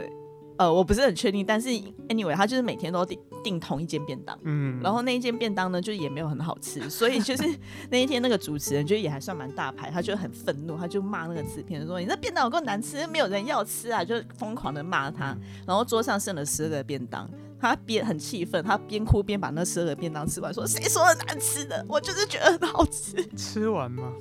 [0.57, 1.69] 呃，我不是很确定，但是
[2.07, 7.43] anyway，他就是每天都订订同一间便当，嗯，然后那一间便当呢，就也没有很好吃，所以就是
[7.91, 15.35] 那一天那个主持人就也还算蛮大牌，他就很愤怒，他就骂那个制片人说：“你那便当有够难吃，没有人要吃啊！”就疯狂的骂他，
[15.67, 17.29] 然后桌上剩了十二个便当。
[17.59, 21.83] 他边很气愤，他边哭边把那十二个便当吃完，说：“谁说的难吃的？
[21.87, 24.11] 我就是觉得很好吃。”吃完吗？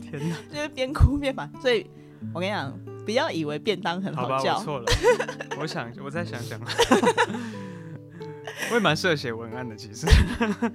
[0.00, 0.36] 天哪！
[0.52, 1.86] 就是边哭边把，所以
[2.32, 2.72] 我跟你讲，
[3.04, 4.56] 不要以为便当很好叫。
[4.58, 4.86] 我错了，
[5.60, 6.58] 我想我再想想。
[8.70, 10.06] 我也蛮适合写文案的，其实。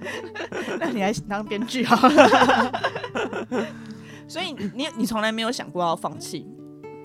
[0.78, 2.72] 那你还当编剧好了。
[4.28, 6.46] 所以你你从来没有想过要放弃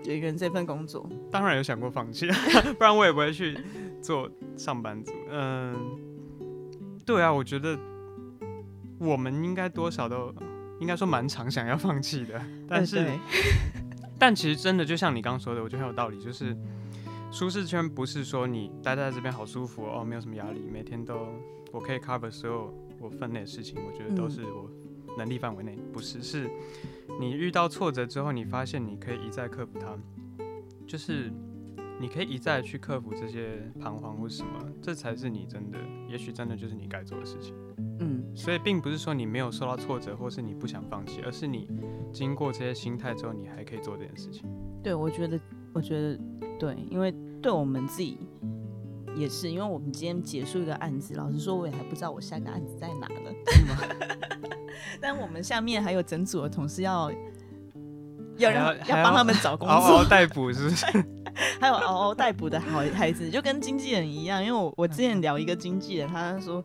[0.04, 1.10] 演员这份工作？
[1.32, 2.28] 当然有想过放弃，
[2.78, 3.58] 不然我也不会去。
[4.02, 5.74] 做上班族，嗯，
[7.04, 7.76] 对啊，我觉得
[9.00, 10.32] 我们应该多少都
[10.80, 13.04] 应该说蛮常想要放弃的，但是，
[14.18, 16.56] 但其实真的就像你刚刚说的，我觉得很有道理，就是
[17.32, 21.28] 舒适圈不是说你待在这边好舒服哦，没有什么压力，每天都
[21.72, 24.70] 我可以 cover 所有我分内的事情，我觉得都是我
[25.18, 26.50] 能力范围内，不是，是
[27.20, 29.98] 你遇到挫折之后，你发现你可以一再克服它，
[30.88, 31.32] 就是。
[32.00, 35.80] 你可以一再去克服这些彷徨或什么，这才是你真的，
[36.10, 37.56] 也许真的就是你该做的事情。
[38.00, 41.70] 嗯，所以并不是说你没有受到挫折，或是你不想放弃，而是你
[42.12, 44.44] 经过这些心态之后，你还可以做这件事情。
[44.84, 45.40] 对，我觉得，
[45.74, 46.20] 我觉得
[46.60, 48.18] 对，因为对我们自己
[49.16, 53.32] 也是，因为我们今天结束一个案子，老实说，我也还不知道我下个案子在哪呢。
[55.00, 57.10] 但我们下面还有整组的同事要。
[58.38, 60.86] 要让要帮他们找工 作，嗷嗷待哺是不是？
[61.60, 64.44] 还有嗷嗷待哺的好孩子，就跟经纪人一样。
[64.44, 66.64] 因为我我之前聊一个经纪人，他说：“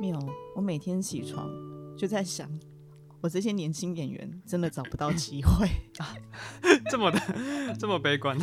[0.00, 0.18] 没有，
[0.54, 1.50] 我每天起床
[1.98, 2.48] 就在想，
[3.20, 5.66] 我这些年轻演员真的找不到机会
[5.98, 6.16] 啊，
[6.90, 7.20] 这么的
[7.78, 8.38] 这么悲观。”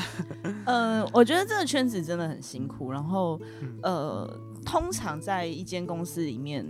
[0.66, 2.92] 呃，我觉得这个圈子真的很辛苦。
[2.92, 3.42] 然后
[3.82, 4.32] 呃，
[4.64, 6.64] 通常在一间公司里面，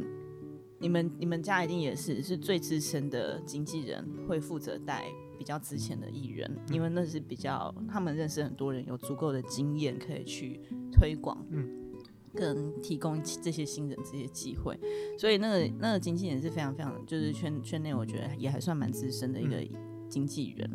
[0.79, 5.03] 你们你们家一定也是是最资深的经纪人会负责带。
[5.37, 10.59] 比较值钱的艺人，因为那是比较他们认识很多人，有足够的经验可以去
[10.91, 11.67] 推广，嗯，
[12.33, 14.79] 跟提供这些新人这些机会。
[15.17, 19.57] 所以那个那个经纪人是非常非常，就是圈圈内我觉得也还算蛮资深的一个
[20.09, 20.69] 经纪人，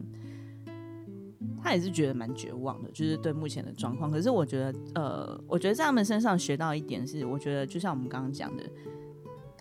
[1.63, 4.11] 他也是觉得蛮绝望的，就是对目前的状况。
[4.11, 8.63] 可是我觉得，呃，我觉得在他们身上学到一点是，我觉得就像我们刚刚讲的。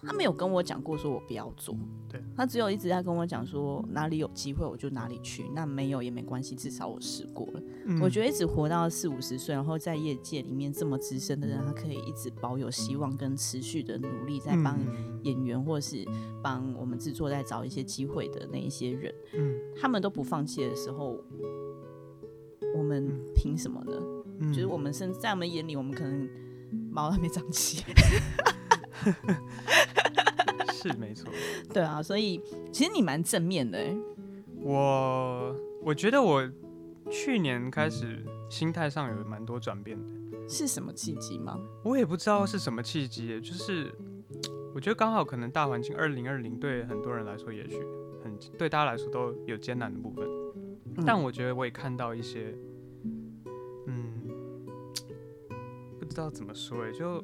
[0.01, 1.75] 他没有跟我讲过说我不要做，
[2.07, 7.61] 对他只有一直在跟我讲说哪里有机会我就哪里去，那没有也没关系，至少我试过了。
[8.01, 14.77] 我觉得一直活到四五十岁，然后在业界里面这么资深的人，他可以一直保有希望跟持续的努力，在帮
[15.23, 16.05] 演员或是
[16.43, 21.17] 帮我们制作在找一些机会的那一些人，嗯，他们都不放弃的时候，
[22.75, 24.53] 我们凭什么呢？
[24.53, 26.29] 就是我们身在我们眼里，我们可能
[26.91, 27.83] 毛还没长齐。
[30.73, 31.29] 是没错，
[31.73, 33.95] 对啊，所以其实你蛮正面的哎。
[34.61, 36.47] 我我觉得我
[37.09, 40.07] 去年开始心态上有蛮多转变的。
[40.49, 41.59] 是什么契机吗？
[41.83, 43.93] 我也不知道是什么契机，就是
[44.73, 47.77] 我觉得刚好可能大环境二零二零对很多人来说也许
[48.23, 50.27] 很对大家来说都有艰难的部分，
[51.05, 52.55] 但我觉得我也看到一些，
[53.87, 54.21] 嗯，
[55.99, 57.23] 不知道怎么说哎，就。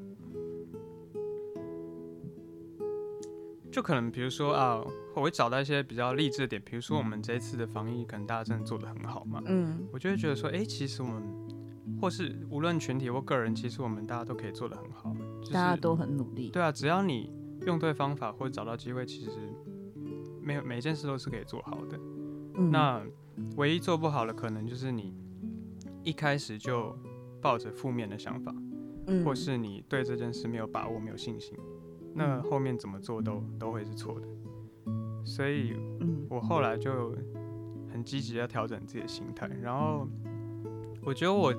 [3.73, 4.79] 就可能，比如说啊，
[5.15, 9.41] 我会找到一些比较励志的点，比如说我们这一次的防疫，可能大家真的做的很好嘛。
[9.47, 11.23] 嗯，我就会觉得说，哎，其实我们，
[11.99, 15.11] 或是无论群体或个人，其实我们大家都可以做的很好，
[15.51, 16.51] 大家都很努力。
[16.51, 17.33] 对啊，只要你
[17.65, 19.31] 用对方法或者找到机会，其实
[20.39, 21.99] 没有每件事都是可以做好的。
[22.69, 23.01] 那
[23.55, 25.15] 唯一做不好的，可能就是你
[26.03, 26.95] 一开始就
[27.41, 28.53] 抱着负面的想法，
[29.25, 31.57] 或是你对这件事没有把握、没有信心。
[32.13, 34.27] 那后面怎么做都都会是错的，
[35.25, 35.73] 所以，
[36.29, 37.15] 我后来就
[37.91, 40.07] 很积极要调整自己的心态，然后
[41.03, 41.53] 我觉得我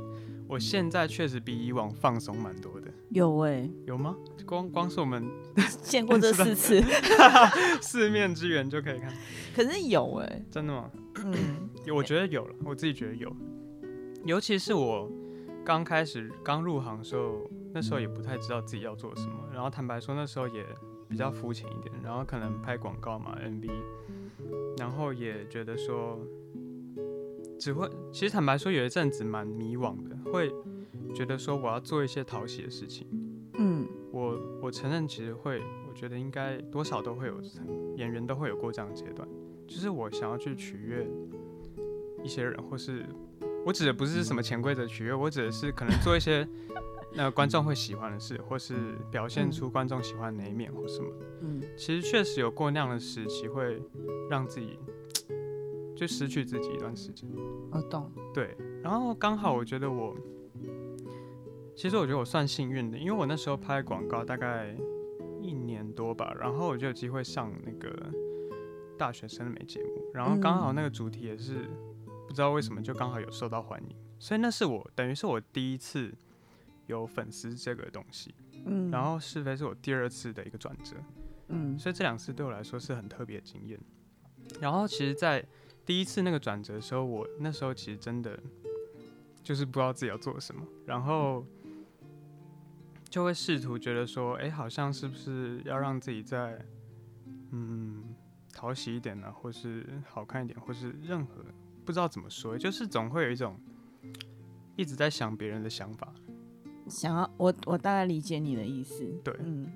[0.47, 2.89] 我现在确实比以往放松蛮多的。
[3.11, 4.17] 有哎，有吗？
[4.47, 5.25] 光光是我们
[5.83, 6.83] 见过这四次，
[7.81, 9.13] 四面之缘就可以看。
[9.55, 10.91] 可是有哎，真的吗？
[11.25, 13.35] 嗯，我觉得有了，我自己觉得有，
[14.25, 15.11] 尤其是我
[15.65, 17.51] 刚开始刚入行的时候。
[17.75, 20.65] 那时候也不太知道自己要做什么，然后坦白说那时候也
[21.09, 23.69] 比较肤浅一点，然后可能拍广告嘛，MV，
[24.79, 26.17] 然后也觉得说，
[27.59, 30.55] 只会其实坦白说有一阵子蛮迷惘的，会
[31.13, 33.09] 觉得说我要做一些讨喜的事情，
[33.59, 37.41] 嗯，我我承认其实会，我觉得应该多少都会有
[37.97, 39.29] 演员都会有过这样的阶段，
[39.67, 41.05] 就是我想要去取悦
[42.23, 43.05] 一些人，或是
[43.67, 46.49] 我指的不是什么潜规则取悦，我指的是可能做一些。
[47.17, 51.09] 那观众会喜欢的事，或是表现出观众喜欢哪一面或什么，
[51.43, 53.81] 嗯，其实确实有过那样的时期，会
[54.29, 54.77] 让自己
[55.95, 57.31] 就失去自己一段时间。
[57.71, 58.11] 我懂。
[58.35, 60.13] 对，然后刚好我觉得我，
[61.77, 64.77] 其实我觉得我算幸运的，因为我那时候拍广告大概
[65.41, 67.97] 一年多吧，然后我就有机会上那个
[68.99, 71.71] 大学生的美节目，然后刚好那个主题也是
[72.27, 76.13] 不知道为什么就刚好有受到欢迎，所以那是我等于是我第一次。
[76.87, 78.35] 有粉丝这个东西，
[78.67, 80.97] 嗯，然后是非是我第二次的一个转折，
[81.49, 83.79] 嗯，所以这两次对我来说是很特别的经验。
[84.61, 85.45] 然后其实，在
[85.87, 88.39] 第一次那个转折的时候，我那时候其实真的
[89.43, 90.63] 就是不知道自己要做什么。
[90.85, 91.47] 然后
[93.09, 96.63] 就会试图觉得说，哎，好像是不是要让自己再
[97.53, 98.15] 嗯
[98.53, 101.45] 讨喜一点呢，或是好看一点，或是任何
[101.85, 103.59] 不知道怎么说，就是总会有一种
[104.77, 106.13] 一直在想别人的想法。
[106.89, 109.73] 想要我我大概理解你的意思，对，嗯，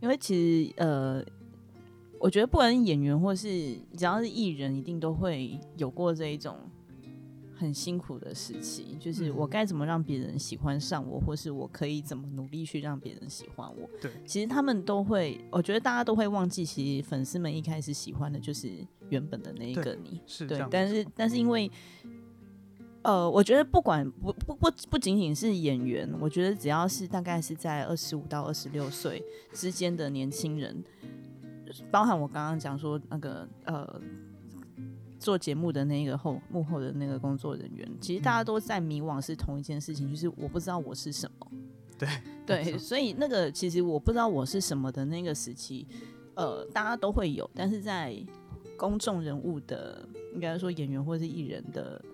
[0.00, 1.24] 因为其实呃，
[2.18, 6.56] 我觉得不管是演员或是只要是艺人，一定都会有过这一种
[7.54, 13.88] 很辛苦的时期，就是我该怎么让别人喜欢上我，或是我可以怎么努力去让别人喜欢我。
[14.00, 18.70] 对，其实他们都会，我觉得大家都会忘记，其实粉丝们一开始喜欢的就是
[19.08, 21.70] 原本的那一个你，是对，但是但是因为。
[23.06, 30.82] 呃，我觉得不管不不不不仅仅是演员，我觉得只要是大概是在二十五到二十六岁之间的年轻人，
[31.88, 34.00] 包含我刚刚讲说那个呃
[35.20, 41.46] 做节目的那个后幕后的那个工作人员，其实大家都在迷惘，是同一件事情，就是我不知道我是什么。
[41.96, 42.08] 对
[42.44, 45.86] 对，所以那个其实我不知道我是什么的那个时期，
[46.34, 48.16] 呃，大家都会有，但是在
[48.76, 52.04] 公众人物的，应该说演员或是艺人的。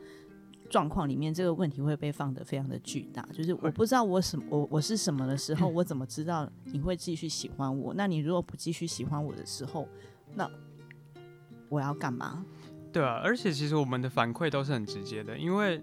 [0.73, 7.93] 状况里面这个问题会被放得非常的巨大，就是我不知道我什么我我是什么的时候，我怎么知道你会继续喜欢我？
[7.93, 9.87] 那你如果不继续喜欢我的时候，
[10.35, 10.51] 那
[11.69, 12.43] 我要干嘛？
[12.91, 15.79] 对啊，而且其实我们的反馈都是很直接的，因为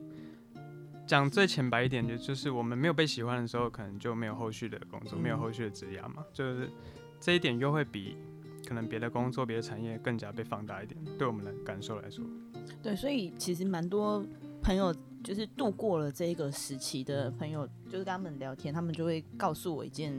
[1.06, 6.68] 讲最浅白一点，就就是我们没有被喜欢的时候，可能就没有后续的工作，没有后续的职业嘛，就是
[7.20, 8.18] 这一点又会比
[8.68, 12.26] 可能别的工作、别的产业更加被放大一点，对我们的感受来说。
[12.82, 14.26] 对，所以其实蛮多。
[14.62, 14.94] 朋友
[15.24, 20.14] 就是度过了这一个时期的朋友，就是跟他们聊天，他们就会告诉我一件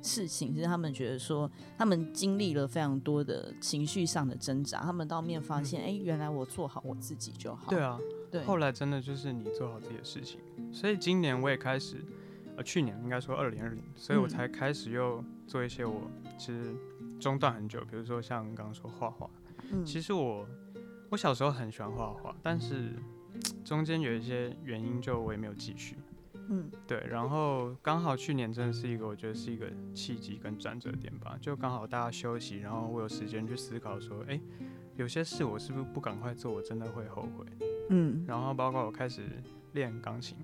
[0.00, 7.68] 事情，就是他们觉得说，他们经历了非常多的情绪上的挣扎，他们到面发现，哎，原来我做好我自己就好。
[7.68, 7.98] 对啊，
[8.30, 8.42] 对。
[8.44, 10.40] 后来真的就是你做好自己的事情，
[10.72, 11.96] 所以今年我也开始，
[12.56, 16.74] 呃，去年应该说二零二零，所以我才开始又做一些我其实
[17.20, 19.28] 中断很久，比如说像刚刚说画画，
[19.72, 20.46] 嗯，其实我
[21.10, 22.94] 我小时候很喜欢画画，但是。
[23.68, 25.94] 中间有一些原因，就我也没有继续。
[26.48, 27.06] 嗯，对。
[27.06, 31.36] 然后刚好去年真的是一个，我觉得是一个契机跟转折点吧。
[31.38, 34.40] 就刚好大家休息，然后我有时间去思考说，哎，
[34.96, 37.44] 有些事我是不是不赶快做，我真的会后悔。
[37.90, 38.24] 嗯。
[38.26, 39.20] 然后包括我开始
[39.74, 40.38] 练钢琴，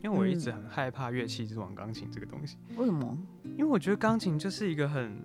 [0.00, 2.58] 因为我一直很害怕乐器这种钢琴这个东西。
[2.76, 3.18] 为什么？
[3.42, 5.20] 因为我觉得钢琴就是一个很，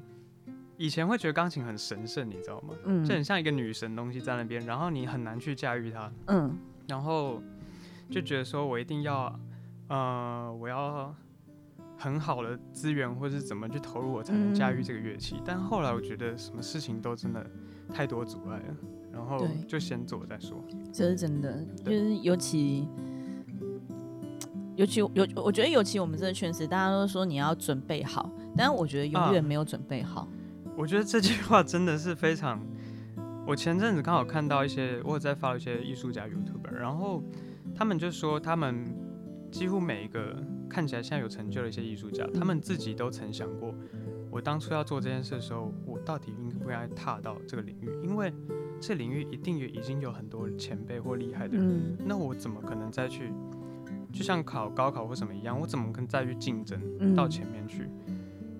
[0.75, 2.73] 以前会觉得钢琴很神圣，你知道吗？
[2.85, 3.05] 嗯。
[3.05, 6.11] 就很像一个女神东西在那边，然后你很难去驾驭它。
[6.25, 6.57] 嗯。
[6.87, 7.41] 然后
[8.09, 9.39] 就觉得说，我一定要，
[9.87, 11.15] 呃，我要
[11.97, 15.41] 很好的资源，或是怎么去投入，我才能驾驭这个乐器。
[15.45, 17.45] 但后来我觉得，什么事情都真的
[17.93, 18.75] 太多阻碍了，
[19.11, 20.63] 然后就先做再说。
[20.91, 22.87] 这是真的，就是尤其，
[24.75, 30.27] 尤其有，我觉得尤其我们这个圈子，大家都说你要准备好，但是我觉得永远没有准备好。
[30.75, 32.59] 我觉得这句话真的是非常。
[33.45, 37.23] 我前阵子刚好看到一些，我有在发一些艺术家 YouTube，然后
[37.73, 38.93] 他们就说，他们
[39.49, 40.35] 几乎每一个
[40.69, 43.73] 看起来现在有成就的一些艺术家，他们自己都曾想过，
[44.29, 47.87] 我当初要做这件事的时候，我到底应不应该踏到这个领域？
[48.03, 48.33] 因为
[48.81, 53.31] 这领域一定也已经有很多前辈或厉害的人，那我怎么可能再去，
[54.11, 57.87] 就像考高考或什么一样，我怎么可能再去竞争到前面去？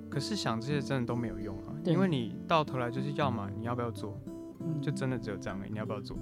[0.10, 4.18] 可是想这些真的都没有用啊，因为你到头来就是要么你要不要做。
[4.82, 6.16] 就真的只有这样了，你要不要做？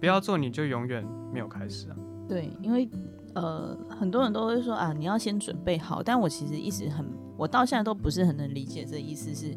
[0.00, 1.96] 不要做，你就永远没有开始啊。
[2.28, 2.88] 对，因为
[3.34, 6.02] 呃，很多人都会说啊，你要先准备好。
[6.02, 7.06] 但我其实一直很，
[7.36, 9.56] 我到现在都不是很能理解这意思是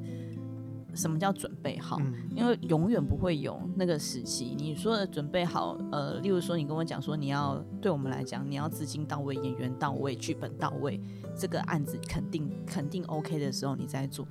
[0.94, 2.00] 什么叫准备好。
[2.36, 4.56] 因为永远不会有那个时期。
[4.58, 11.00] 你说的准备好，呃，例如说你跟我讲说你要对我们来讲，你要资金到位、演员到位、剧本到位，
[11.36, 14.28] 这个案子肯定肯定 OK 的时候，你再做。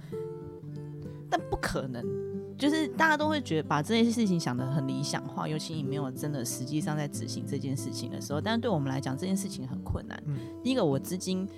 [1.29, 2.30] 但不可能。
[2.61, 8.41] 就是大家都会觉得把这件事情想得很理想化，尤其你没有真的实际上在执行这件事情的时候。
[8.41, 10.23] 但是对我们来讲，这件事情很困难。
[10.63, 11.49] 第一个，我资金，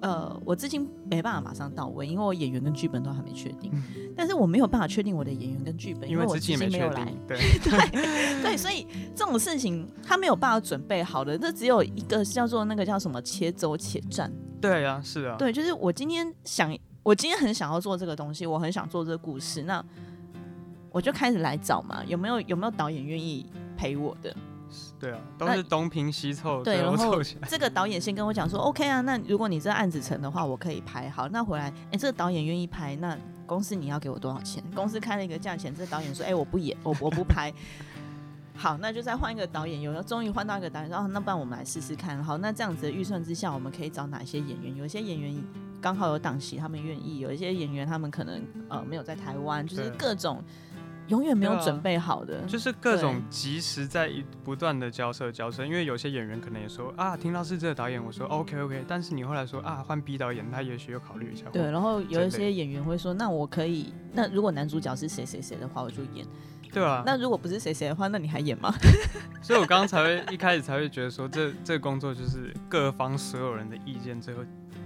[0.00, 3.72] 呃，我资金没办法马上到位，因为我演员跟剧本都还没确定。
[4.16, 7.12] 但是我没有办法确定我的演员跟剧本，因为我资金没有来。
[7.26, 8.86] 对 对对，所以
[9.16, 14.32] 这种事情他没有办法准备好的，这只有一个叫做那个叫什么“且走且战”。
[14.62, 15.34] 对啊，是啊。
[15.36, 16.72] 对，就是我今天想，
[17.02, 19.84] 我今天很想要做这个东西，我很想做这个故事，那。
[20.96, 23.44] 我就开始来找嘛，有没有有没有导演愿意
[23.76, 24.34] 陪我的？
[24.98, 31.28] 对啊，都是东拼西凑，对，然后这个导演先跟我讲说，OK 啊，那如果你这案子成的话，我可以拍好。
[31.28, 34.64] 那回来，哎，这个导演愿意拍，那公司你要给我多少钱？
[34.74, 37.52] 公司开了一个价钱，这导演说，哎，我不演，我我不拍。
[38.56, 42.24] 好，那就再换一个导演，有了，终于换到一个导演，然后那不然我们来试试看。
[42.24, 44.74] 好，那这样子的预算之下，我们可以找哪些演员？
[44.74, 45.36] 有一些演员
[45.78, 50.42] 刚好有档期，他们愿意；有一些演员他们可能呃没有在台湾，就是各种
[51.08, 54.10] 永远没有准备好的，就是各种及时在
[54.42, 55.64] 不断的交涉交涉。
[55.64, 61.44] 因为有些演员可能也说啊，听到是这个导演，我说 OK OK，但是你后来说啊换 B 导演，他也许又考虑一下。
[61.52, 66.26] 对，然后有一些演员会说，那我可以，那如果男主角是谁谁谁的话，我就演。
[66.72, 68.74] 对啊，那如果不是谁谁的话，那你还演吗？
[69.40, 74.42] 所以我刚刚才会一开始才会觉得说，这这个工作就是各方所有人的意见最后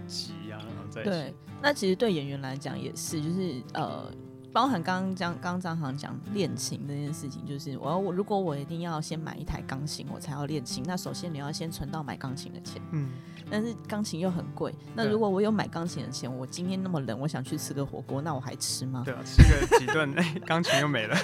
[0.06, 1.10] 挤啊，然后在一起。
[1.10, 4.04] 对，那其实对演员来讲也是，就是呃。
[4.52, 10.82] 包含刚刚张，刚刚张航讲练琴这件事情，就是我要我如果我一定要先买一台钢琴，我才要练琴。
[10.86, 13.10] 那首先你要先存到买钢琴的钱，嗯，
[13.48, 14.74] 但是钢琴又很贵。
[14.94, 19.02] 那如果我有买钢琴的钱，我今天那么冷，我想去吃个火锅，那我还吃吗？
[19.04, 21.16] 对啊，吃个几顿，哎，钢琴又没了。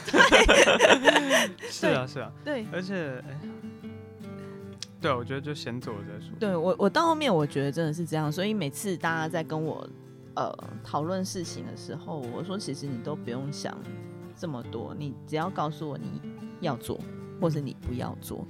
[1.69, 3.41] 是啊，是啊，对，而且，哎，
[5.01, 6.33] 对，我觉得就先做再说。
[6.39, 9.85] 对我，我到后面我觉得真的是这样，所以每次大家在跟我。
[10.37, 13.77] 呃，讨论事情的时候，我说其实你都不用想
[14.37, 16.21] 这么多，你只要告诉我你
[16.61, 17.01] 要做，
[17.41, 18.47] 或是你不要做。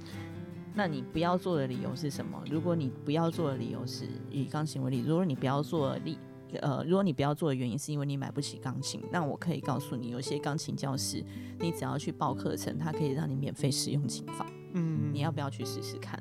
[0.75, 2.39] 那你不要做的理由是什么？
[2.51, 6.19] 如果你不要做的理由是以钢琴为例，如果你不要做理，
[6.61, 11.23] 呃，如果你不要做的原因是因为你买不起钢琴，那我可以告诉你，有些钢琴教室，
[11.59, 14.45] 你只要去报课程，它可以让你免费使用琴房。
[14.73, 16.19] 嗯，你要不要去试试看？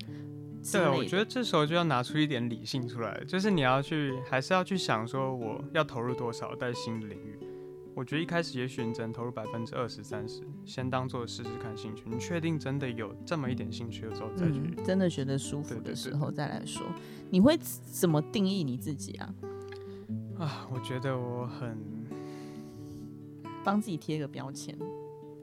[0.73, 7.39] 对，我觉得这时候就要拿出一点理性出来，就是你要去，还是要去想说，我要投入多少在新的领域。
[7.95, 12.03] 我觉得一开始也许你只能投入百分之二十三十，先当做试试看兴趣。
[12.07, 16.83] 你确定真的有这么一点兴趣的时候再去，真的觉得舒服的时候再来说。
[17.31, 19.35] 你会怎么定义你自己啊？
[20.39, 21.79] 啊，我觉得我很
[23.65, 24.77] 帮自己贴个标签，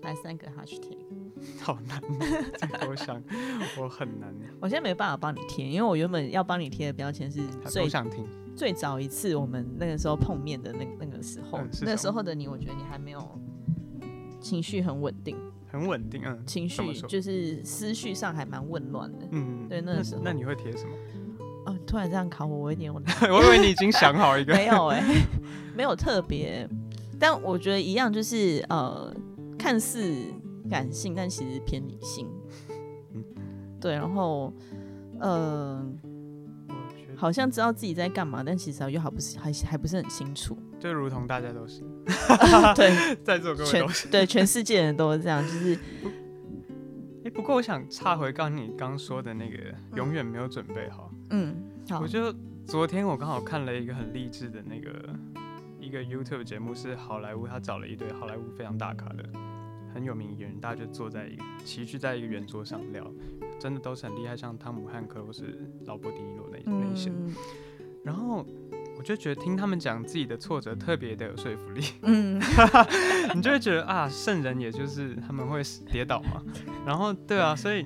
[0.03, 0.97] 来三个 hashtag。
[1.62, 2.02] 好难，
[2.89, 3.22] 我想
[3.80, 4.34] 我很难。
[4.60, 8.26] 我现在没办法帮你贴，因为我原本要帮你贴的标签是最想听。
[8.56, 13.39] 最早一次我们那个时候碰面的那那个时候，那时候的你，我觉得你还没有
[14.39, 15.36] 情绪很稳定，
[15.72, 16.38] 很稳定啊。
[16.46, 19.28] 情绪就是思绪上还蛮混乱的。
[19.32, 20.22] 嗯，对，那个时候。
[20.24, 20.91] 那你会贴什么？
[21.66, 23.00] 哦，突然这样考我，我有点 我
[23.44, 24.54] 以为你已经想好一个。
[24.54, 25.02] 没有哎，
[25.76, 26.70] 没有特别，
[27.18, 29.12] 但我觉得一样，就是呃，
[29.58, 30.14] 看似。
[30.70, 32.28] 感性，但其实偏理性。
[33.80, 34.53] 对，然后，
[35.20, 35.86] 呃，
[37.16, 40.57] 好像知道自己在干嘛，但其实又好不是还还不是很清楚。
[40.80, 41.82] 就如同大家都是，
[42.76, 45.41] 对， 在座各位都是，对，全世界人都是这样。
[45.41, 45.80] 就是，
[47.26, 49.57] 哎，不过我想插回刚你刚说的那个，
[49.95, 51.11] 永远没有准备好。
[51.30, 51.55] 嗯，
[51.89, 51.99] 好。
[52.01, 52.34] 我就
[52.66, 55.16] 昨天我刚好看了一个很励志的那个
[55.80, 59.24] 一个 YouTube 节目，是好莱坞，他找了一堆好莱坞非常大咖的。
[59.94, 63.06] 很有名演员，大家就坐在一个齐聚在一个圆桌上聊，
[63.60, 67.12] 真的都是很厉害，像汤姆汉克或是劳勃迪尼罗那那些。
[68.04, 68.46] 然后
[68.98, 71.82] 我就觉得听他们讲自己的挫折特别的有说服力。
[72.02, 72.41] 嗯，
[73.34, 76.44] 你就会觉得啊，圣人也就是他们会跌倒嘛。
[76.86, 77.86] 然后对啊，所以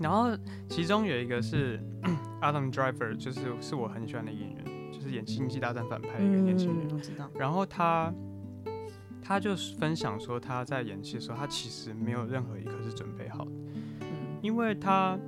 [0.00, 0.36] 然后
[0.68, 1.80] 其中有一个是
[2.40, 6.88] Adam Driver，就是是我很喜欢的演员，就是演《星际大战》反派的一个年轻人。
[6.92, 7.28] 我知道。
[7.34, 8.12] 然后他。
[9.24, 13.50] 他就分享说，他在演戏的时候，他其实没有任何一刻是准备好的，
[14.42, 15.18] 因为他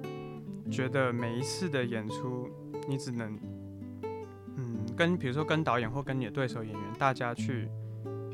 [0.70, 2.49] 觉得每一次的演出，
[2.86, 3.38] 你只能，
[4.57, 7.68] 嗯，跟比如说跟导演或跟你的对手演员，大家去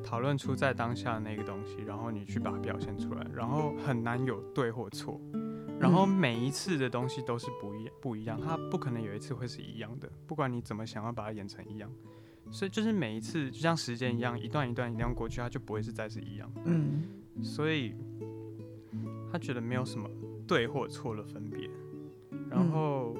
[0.04, 5.20] 讨论出在当下的那个东西，然后你去把它表现出来，然后很难有对或错，
[5.78, 11.88] 然后每一次的东西都是不一不一样，他不可能有一次会是一样的，不管你怎么想要把它演成一样。
[12.52, 16.52] 所以就是每一次就像时间一样，一段一段一样过去，它就不会是再是一样。
[16.64, 17.02] 嗯，
[17.42, 17.94] 所以
[19.32, 20.08] 他觉得没有什么
[20.46, 21.68] 对或错的分别。
[22.50, 23.16] 然后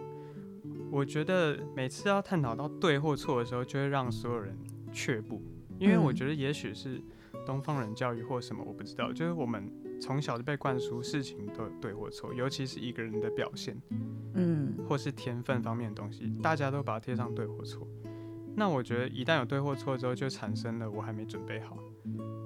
[0.91, 4.55] 我觉得每次要探讨到对或错的时候，就会让所有人
[4.93, 5.41] 却步，
[5.79, 7.01] 因为我觉得也许是
[7.47, 9.67] 东方人教育或什么，我不知道，就是我们
[9.99, 13.81] 从小就被灌输事情都有对或错，尤其是一个人的表现，
[14.35, 17.89] 嗯，或是天分方面的东西，大家都把它贴上对或错。
[18.55, 21.77] 那我觉得一旦有对或错之后，就产生了我还没准备好，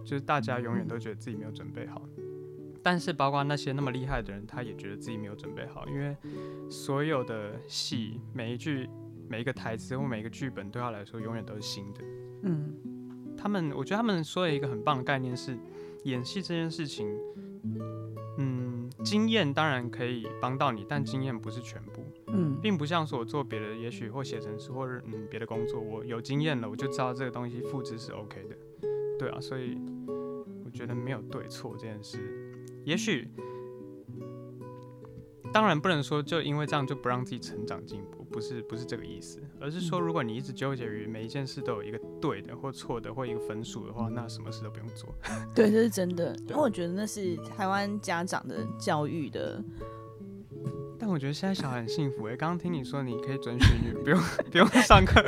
[0.05, 2.03] 就是大家永远都觉得自己没有准备好。
[2.83, 6.17] 但是包括那些那么厉害的人，他也觉得自己没有准备好，因为
[6.71, 8.89] 所有的戏每一句、
[9.29, 12.01] 每一个台词或每一个剧本对他来说永远都是新的。
[12.43, 12.73] 嗯，
[13.37, 15.59] 他们我觉得他们说了一个很棒的概念是，
[16.05, 17.09] 演戏这件事情，
[18.39, 22.06] 嗯，经验当然可以帮到你，但经验不是全部。
[22.29, 28.57] 嗯，并不像是我做别的，也许或写程式，或者嗯别的工作，我有经验了，我就知道这个东西复制是 OK 的，
[29.19, 29.79] 对啊，所以
[30.65, 32.19] 我觉得没有对错这件事，
[32.85, 33.29] 也许
[35.53, 45.15] 当然不能说就因为这样就不让自己成长进步，不是不是这个意思，而是说如果你一直纠结于每一件事都有一个对的或错的或一个分数的话，那什么事都不用做。
[45.55, 49.63] 对，这是真的，因为我觉得那是台湾家长的教育的。
[51.07, 55.23] 但我觉得现在小孩很幸福哎，刚刚听你说你可以准许女不用不用上课，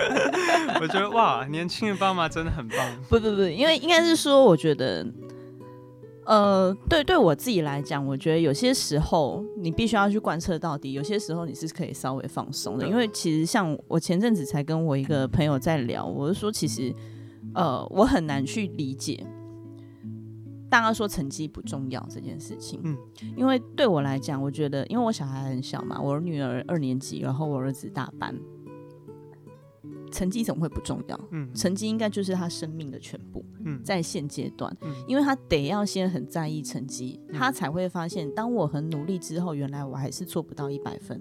[0.80, 2.78] 我觉得哇，年轻的爸妈真的很棒。
[3.08, 5.06] 不不不，因为应该是说，我觉得，
[6.26, 12.84] 呃，对对我自己来讲，我觉得有些时候你必须要去贯彻到底，有些时候你是可以稍微放松的。
[12.84, 16.92] 因为其实像我前阵子才跟我一个朋友在聊，我是说，其实
[17.54, 19.24] 呃，我很难去理解。
[20.70, 22.96] 大家说成绩不重要这件事情，嗯，
[23.36, 28.34] 因为对我来讲，我觉得，因为我小孩很小嘛，我女儿二年级，然后我儿子大班。
[30.10, 31.20] 成绩怎么会不重要？
[31.30, 33.44] 嗯，成绩应该就是他生命的全部。
[33.64, 41.20] 嗯，在现阶段，嗯，因为他得要先很在意成绩，他才会发现，当我很努力之后，原来我还是做不到一百分。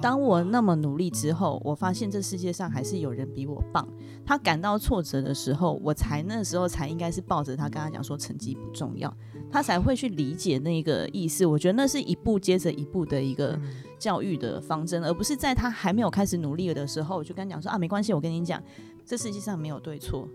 [0.00, 3.86] 当我那么努力之后，我发现这世界上还是有人比我棒。
[4.24, 9.12] 他感到挫折的时候，我才那时候才应该是抱着他跟他讲说成绩不重要，
[9.50, 11.44] 他才会去理解那个意思。
[11.46, 13.58] 我觉得那是一步接着一步的一个。
[13.98, 18.62] 教育的方针，而不是在他还没有开始努力的时候，就跟他讲说啊，没关系，我跟你讲，
[19.06, 20.28] 这世界上没有对错，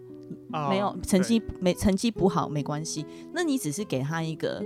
[0.68, 4.66] 没有成绩没成绩不好没关系，那你只是给他一个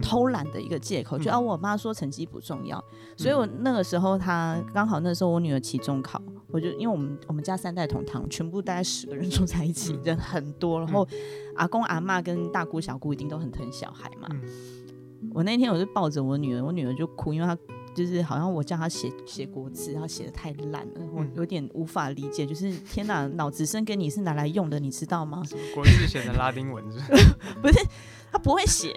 [0.00, 2.82] 偷懒的一个借口，就啊，我妈说成绩不重要，
[3.16, 11.06] 所以我那个时候她刚好那时候我女儿期中考，我就因为我们我们家三代同堂，全部大概十个人住在一起，人很多，然后
[11.56, 14.28] 阿公阿妈跟大姑小姑一定都很疼小孩嘛，
[15.32, 17.56] 我那天我就抱着我女儿，我女儿就哭，因为她。
[17.94, 22.46] 就是好像我叫他写写国字，他写的太烂了，我有点无法理解。
[22.46, 25.42] 就是天哪，脑子生给你是拿来用的，你知道吗？
[25.74, 26.98] 国字写的拉丁文是？
[27.60, 27.86] 不是，
[28.32, 28.92] 他不会写，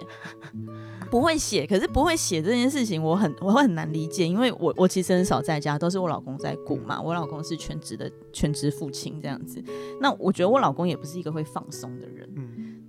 [1.10, 1.66] 不会写。
[1.66, 7.00] 可是不会写这件事情，我很我会很难理解，因为我我其实很少在家，都是我老公在顾嘛。
[7.00, 9.62] 我老公是全职的全职父亲这样子。
[10.00, 12.28] 那我觉得我老公也不是一个会放松的人。
[12.34, 12.82] 嗯。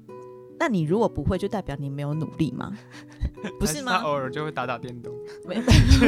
[0.60, 2.76] 那你如果不会，就代表你没有努力吗？
[3.60, 4.00] 不是吗？
[4.00, 5.14] 他偶尔就会打打电动。
[5.46, 5.62] 没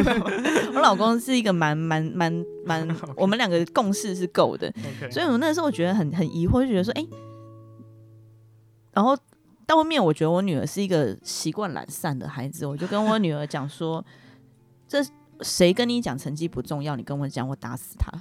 [0.73, 4.73] 我老公是一个蛮蛮蛮蛮， 我们两个共识是够的。
[5.11, 7.05] 所以我那时候我觉得很很疑惑，就觉得说，哎，
[8.91, 9.15] 然后
[9.69, 14.03] 到后面我觉得我女儿是一个习惯懒散的孩子，我就跟我女儿讲说，
[14.87, 14.97] 这
[15.41, 16.95] 谁跟你讲成绩不重要？
[16.95, 18.11] 你跟我讲，我打死他。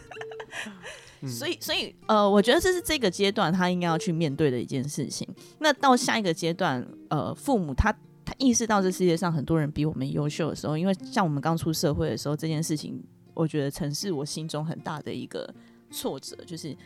[1.26, 5.26] 所以，所以，呃，我觉得这是这个阶段他应该要去面对的一件事情。
[5.60, 7.90] 那到下一个阶段，呃，父母他
[8.22, 13.02] 他意识到这世界上很多人比我们优秀的时候，因为像我们刚出社会的时候，这件事情，
[13.32, 15.54] 我觉得曾是我心中很大的一个
[15.90, 16.76] 挫折，就是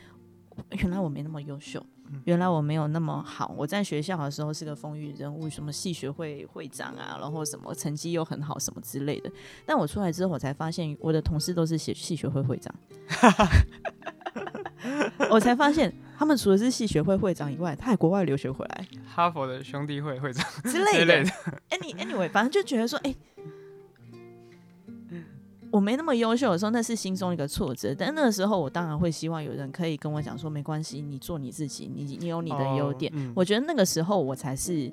[0.78, 1.84] 原来我没那么优秀，
[2.24, 3.54] 原来我没有那么好。
[3.56, 9.30] 我在学校的时候是个风云人物，什么系学会会长啊，然后什么成绩又很好，什么之类的。
[9.64, 12.74] 但我出来之后，我才发现我的同事都是写系学会会长。
[15.30, 21.22] 我才发现，他们除了是系学会会长以外，他还国外留学回来，哈佛的兄弟会会长之类的。
[21.70, 23.14] any anyway，反正就觉得说，哎，
[25.70, 27.94] 我没那么优秀的时候，那是心中一个挫折。
[27.96, 33.12] 但那个时候，我当然会希望有人可以跟我讲说，没关系，你做你自己，你你有你的优点。
[33.34, 34.92] 我觉得那个时候，我才是。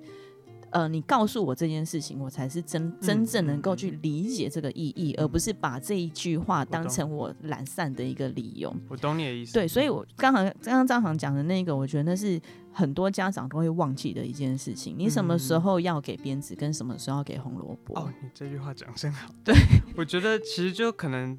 [0.69, 8.75] 呃，你告诉我这件事情，我才是真真正能够去理解这个意义，而不是把这一句话当成我懒散的一个理由。
[8.89, 9.53] 我懂你的意思。
[9.53, 12.37] 对，所以我刚好刚刚张航讲的那个，我觉得那是
[12.77, 14.95] 很多家长都会忘记的一件事情。
[14.97, 17.99] 你什么时候要给鞭子，跟什么时候要给红萝卜？
[17.99, 19.33] 哦，你这句话讲真好。
[19.43, 19.55] 对，
[19.97, 21.37] 我觉得其实就可能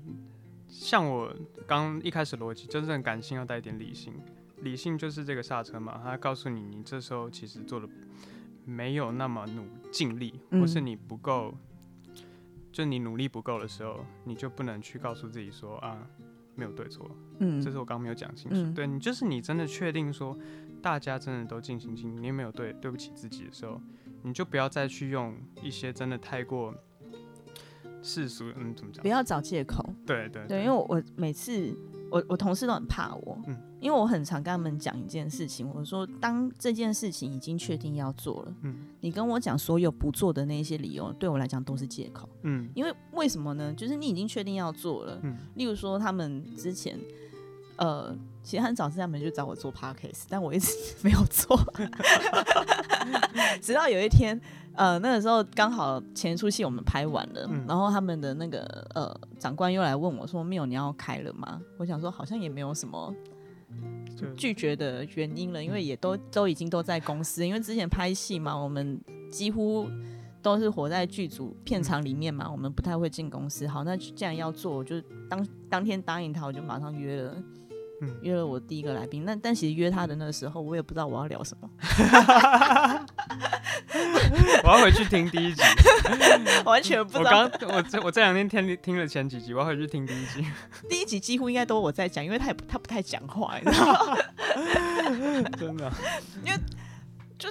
[0.69, 1.33] 像我
[1.67, 4.13] 刚一开始逻辑，真正感性要带一点理性，
[4.63, 7.89] 理性就是这个刹车嘛，他告诉你，你这时候其实做的。
[8.71, 11.55] 没有那么努尽力，或是你不够，
[12.71, 15.97] 就你努力不够的时候，你就不能去告诉自己说啊，
[16.55, 17.11] 没有对错。
[17.39, 18.71] 嗯，这是我刚没有讲清楚。
[18.75, 20.37] 对你，就是你真的确定说，
[20.83, 23.81] 大家真的都尽心尽力，你没有对对不起自己的时候，
[24.23, 26.75] 你就不要再去用一些真的太过
[28.03, 29.03] 世俗，嗯，怎么讲？
[29.03, 29.85] 不要找借口。
[30.07, 31.77] 对对对，因为我每次。
[32.11, 43.75] 我我同事都很怕我，嗯，因为我很常跟他们讲一件事情，我说当这件事情已经确定要做了，嗯，你跟我讲所有不做的那些理由，对我来讲都是借口，嗯，因为为什么呢？
[43.75, 46.99] 就是你已经确定要做了，嗯，例如说他们之前，
[47.77, 48.17] 呃，
[48.49, 50.73] 其实很早之前他们就找我做 podcast，但我一直
[51.03, 51.55] 没有做，
[53.61, 54.41] 直到有一天。
[54.73, 58.63] 呃，那个时候刚好前一出戏我们拍完了，然后他们的那个
[58.95, 63.13] 呃长官又来问我说：“没有，你要开了吗？”我想说好像也没有什么
[64.35, 68.99] 拒绝的原因了，因为也都都已经都在公司，因为之前拍戏嘛，我们
[69.31, 69.87] 几乎
[70.41, 73.67] 都是活在剧组片场里面嘛，我们不太会进公司。
[73.67, 77.35] 好，那既然要做，我就当当天答应他，我就马上约了。
[78.23, 81.69] 约了我第一个来宾，那但其实约他的那个时候，我也不知道我要聊什么。
[84.65, 85.63] 我要回去听第一集，
[86.65, 87.43] 完全不知道。
[87.43, 90.45] 我刚我这我这两天听听了前几集，我要回去听第一集。
[90.89, 94.17] 第一集几乎应该都我在讲，因为他也他不太讲话，你知道吗？
[95.59, 95.93] 真的，
[96.45, 96.59] 因为
[97.39, 97.49] 就。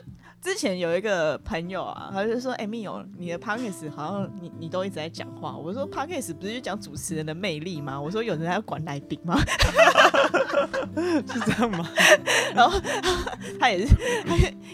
[0.48, 9.38] 之前有一个朋友啊，他就说：“哎，密友，你的 podcast 好像你你都一直在讲话。”我说：“podcast 不是就讲主持人的魅力吗？”我说：“有人在管来宾吗？”
[11.28, 11.86] 是这样吗？
[12.56, 12.80] 然后
[13.60, 13.94] 他也是，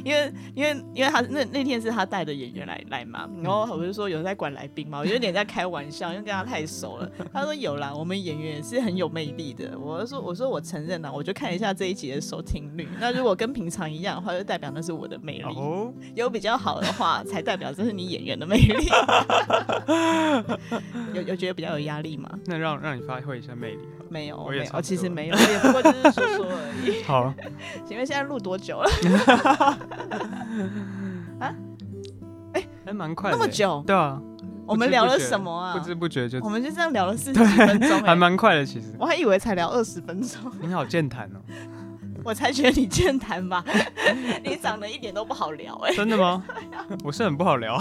[0.05, 7.11] 因为因为因为他那那天是他带的演员来来嘛，然后我就说：“有人在管来宾嘛？”我有点在开玩笑，因为跟他太熟了。
[7.33, 12.87] 他说：“有啦，我们演员也是很有魅力的。”我说：“我说我承认了，我就看一下这一集的收听率。
[12.99, 18.89] 那如果跟平常一样的话，就代表那是我的魅力。”哦，有比较好的话，才代表这是你演员的魅力。
[21.13, 22.29] 有有觉得比较有压力吗？
[22.45, 23.79] 那让让你发挥一下魅力。
[24.09, 27.01] 没有，没有，其实没有，也不过就是说说而已。
[27.03, 27.33] 好，
[27.85, 28.89] 请问现在录多久了？
[31.39, 31.55] 啊？
[32.53, 33.81] 哎，还蛮快，那么久？
[33.87, 34.21] 对啊。
[34.65, 35.77] 我们聊了什么啊？
[35.77, 38.65] 不知不觉就我们就这样聊了四十分钟，还蛮快的。
[38.65, 40.39] 其实我还以为才聊二十分钟。
[40.61, 41.41] 你好健谈哦。
[42.23, 43.63] 我才觉得你健谈吧，
[44.43, 45.93] 你长得一点都不好聊哎。
[45.93, 46.43] 真的吗？
[47.03, 47.77] 我是很不好聊，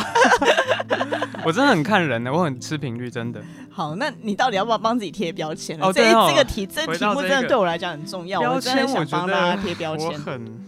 [1.47, 3.41] 我真的很看人呢，我很吃频率，真的。
[3.71, 5.79] 好，那你到底要不要帮自己贴标签？
[5.81, 8.41] 哦，这这个题，这题目真的对我来讲很重要。
[8.41, 10.07] 我想帮大家贴标签。
[10.09, 10.61] 我很，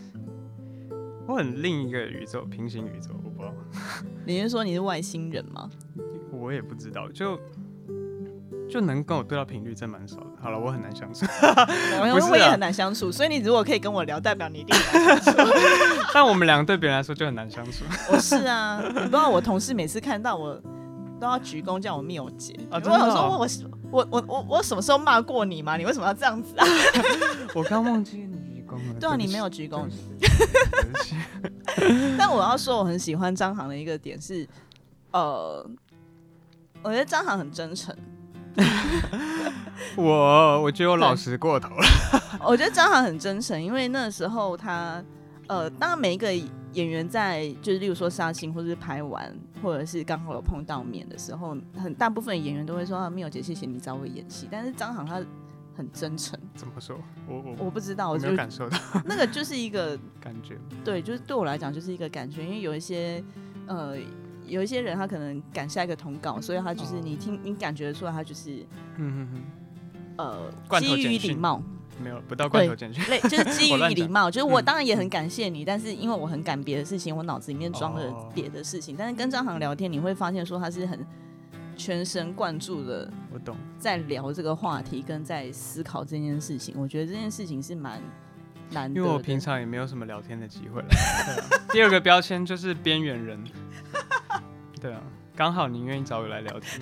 [1.27, 3.55] 我很另一个宇宙，平行宇宙，我不知道。
[4.25, 5.69] 你是说你是外星人吗？
[6.31, 7.39] 我也不知道，就。
[8.69, 10.27] 就能跟我对到频率真蛮少的。
[10.41, 11.25] 好了，我很难相处，
[12.01, 13.13] 我 我也很难相处。
[13.13, 15.43] 所以你如果可以跟我聊，代表你一定难相处。
[16.13, 17.85] 但我们两个对别人来说就很难相处。
[18.11, 20.61] 我是啊，你不知道我同事每次看到我
[21.21, 22.55] 都要鞠躬叫我缪姐。
[22.71, 22.77] 啊？
[22.77, 23.49] 我说我
[23.91, 25.77] 我我我我什么时候骂过你吗？
[25.77, 26.67] 你为什么要这样子啊？
[27.55, 28.99] 我刚忘记你鞠躬了。
[28.99, 29.87] 对啊，你没有鞠躬。
[32.19, 34.49] 但我要说，我很喜欢张航的一个点是，
[35.13, 35.65] 呃，
[36.83, 37.95] 我觉得张航很真诚。
[39.97, 41.85] 我我觉得我老实过头了。
[42.47, 45.03] 我觉得张航很真诚，因为那时候他
[45.49, 46.33] 呃，当然每一个
[46.73, 49.33] 演员在就是例如说杀青或者是拍完，
[49.63, 54.49] 或者是刚好有碰到面的时候，很大部分演员都会说啊，缪姐，谢谢你找我演戏。
[54.51, 55.21] 但是张航他
[55.77, 56.39] 很真诚。
[56.55, 56.97] 怎么说？
[57.29, 58.79] 我我我不知道，我没有感受到。
[59.05, 60.57] 那个就是一个感觉。
[60.85, 63.23] 对，就是对我来讲就是一个感觉，因为有一些
[63.67, 63.97] 呃。
[64.47, 68.57] 有一些人他可能赶下一个通告，所以他就是你听你感觉出来他就是，
[68.97, 69.43] 嗯嗯嗯，
[70.17, 71.63] 呃，基于礼貌，
[72.03, 81.05] 没有不到罐头简讯，对，就是基于 礼貌，就是我当然也很感谢你，但是因为我很赶别的事情，我脑子里面装了别的事情，但是跟张航聊天，你会发现说他是很
[81.77, 88.01] 全神贯注的，我懂，在聊这个话题跟在思考这件事情，我觉得这件事情是蛮
[88.71, 90.89] 难，因为我平常也没有什么聊天的机会了。
[91.71, 93.43] 第二个标签就是边缘人。
[94.81, 95.01] 对啊，
[95.37, 96.81] 刚好你愿意找我来聊天，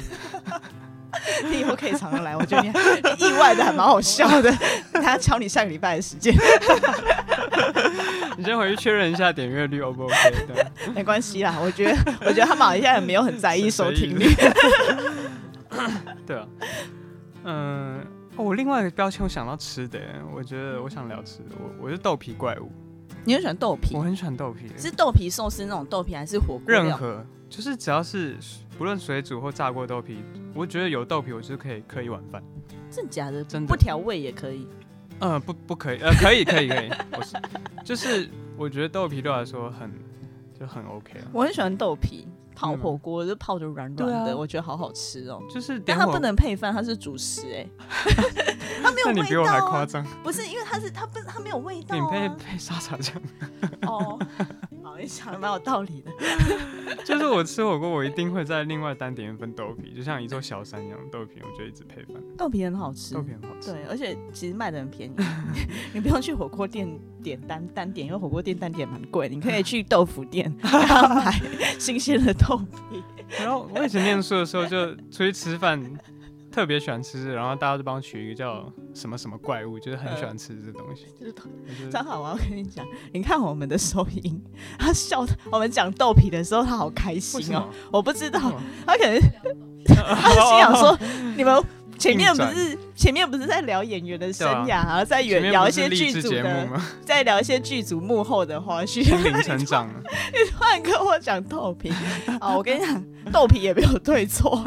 [1.50, 2.36] 你以后可以常常来。
[2.36, 2.68] 我觉得你
[3.24, 4.52] 意外的还蛮好笑的。
[4.94, 6.34] 他敲你下个礼拜的时间，
[8.36, 10.14] 你先回去确认一下点阅率 O 不 OK？
[10.94, 11.96] 没关系啦，我觉得
[12.26, 14.26] 我觉得他马现在没有很在意收听率。
[16.26, 16.46] 对啊，
[17.44, 18.04] 嗯，
[18.36, 19.98] 我另外一个标签我想到吃的，
[20.34, 22.70] 我觉得我想聊吃，我我是豆皮怪物。
[23.24, 23.94] 你很喜欢豆皮？
[23.96, 26.62] 我很喜欢豆皮，是豆皮寿司那种豆皮还是火锅？
[26.66, 27.24] 任何。
[27.48, 28.34] 就是只要是
[28.78, 32.42] 不论水煮或炸过豆皮，我觉得有豆皮，我就可以嗑一碗饭。
[32.90, 33.44] 真假的？
[33.44, 34.66] 真的不调味也可以？
[35.20, 37.36] 嗯，不不可以，呃，可以可以可以，我是，
[37.84, 39.92] 就是我觉得豆皮对我来说很
[40.58, 41.26] 就很 OK 了。
[41.30, 42.26] 我很喜欢豆皮。
[42.62, 45.42] 泡火锅就泡的软软的，我觉得好好吃哦。
[45.50, 47.66] 就是，但它不能配饭，它是主食哎。
[48.82, 49.22] 它没有味道。
[49.22, 50.04] 你比我还夸张。
[50.22, 51.94] 不是，因为它是它不它没有味道。
[51.94, 53.20] 你配配沙茶酱。
[53.82, 54.18] 哦，
[54.82, 56.10] 好，你想的蛮有道理的。
[57.04, 62.22] 就是我吃火锅，我一定会在另外单点一份豆皮，就像一座小山一样豆皮，我就一直配饭。
[62.36, 63.72] 豆皮很好吃，豆皮很好吃。
[63.72, 65.14] 对，而且其实卖的很便宜，
[65.92, 66.88] 你不用去火锅店
[67.22, 71.40] 点单单点，因为火锅店单点蛮贵，你可以去豆腐店 买
[71.78, 73.02] 新鲜的豆皮。
[73.38, 75.80] 然后我以前念书的时候，就出去吃饭。
[76.52, 81.06] 特别喜欢吃，然后大家就帮我取一个叫什么什么怪物，就是很喜欢吃这东西。
[81.18, 84.38] 就是张好，我要跟你讲，你看我们的收音，
[84.78, 87.70] 他笑，我们讲豆皮的时候，他好开心哦。
[87.90, 88.38] 我不知道，
[88.86, 89.18] 他可能
[89.88, 90.98] 他心想说，
[91.38, 91.64] 你们
[92.02, 96.68] 前面不是前面不是在聊演员的生涯，然后在聊一些剧组的，
[97.04, 99.88] 在聊一些剧组幕后的花絮，心灵成长。
[100.32, 101.92] 你突然跟我讲豆皮，
[102.40, 104.56] 啊， 我跟你讲，豆皮也没有对错，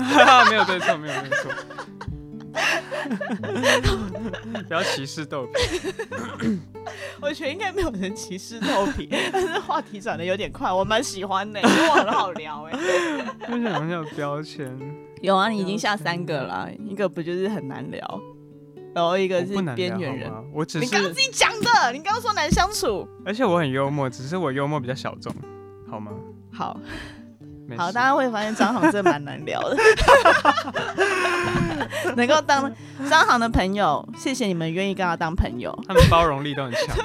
[0.49, 1.51] 没有对错，没有对错。
[4.65, 6.59] 不要歧视豆皮。
[7.19, 12.79] 我觉得应该没有人歧视豆皮，但是话题转的有点快，我蛮喜欢的，因为我很好聊哎。
[13.49, 14.71] 为什么有标签？
[15.25, 18.21] 有啊，你已经下三个了，一个不就是很难聊，
[18.93, 20.31] 然后一个是边缘人。
[20.53, 23.07] 我只是你刚刚自己讲的，你刚刚说难相处。
[23.25, 25.33] 而且我很幽默，只是我幽默比较小众，
[25.89, 26.11] 好吗？
[26.53, 26.79] 好。
[27.75, 29.75] 好，大家会发现张航真的蛮难聊的，
[32.15, 32.71] 能够当
[33.09, 35.75] 张航的朋友，谢谢你们愿意跟他当朋友。
[35.87, 36.95] 他们包容力都很强，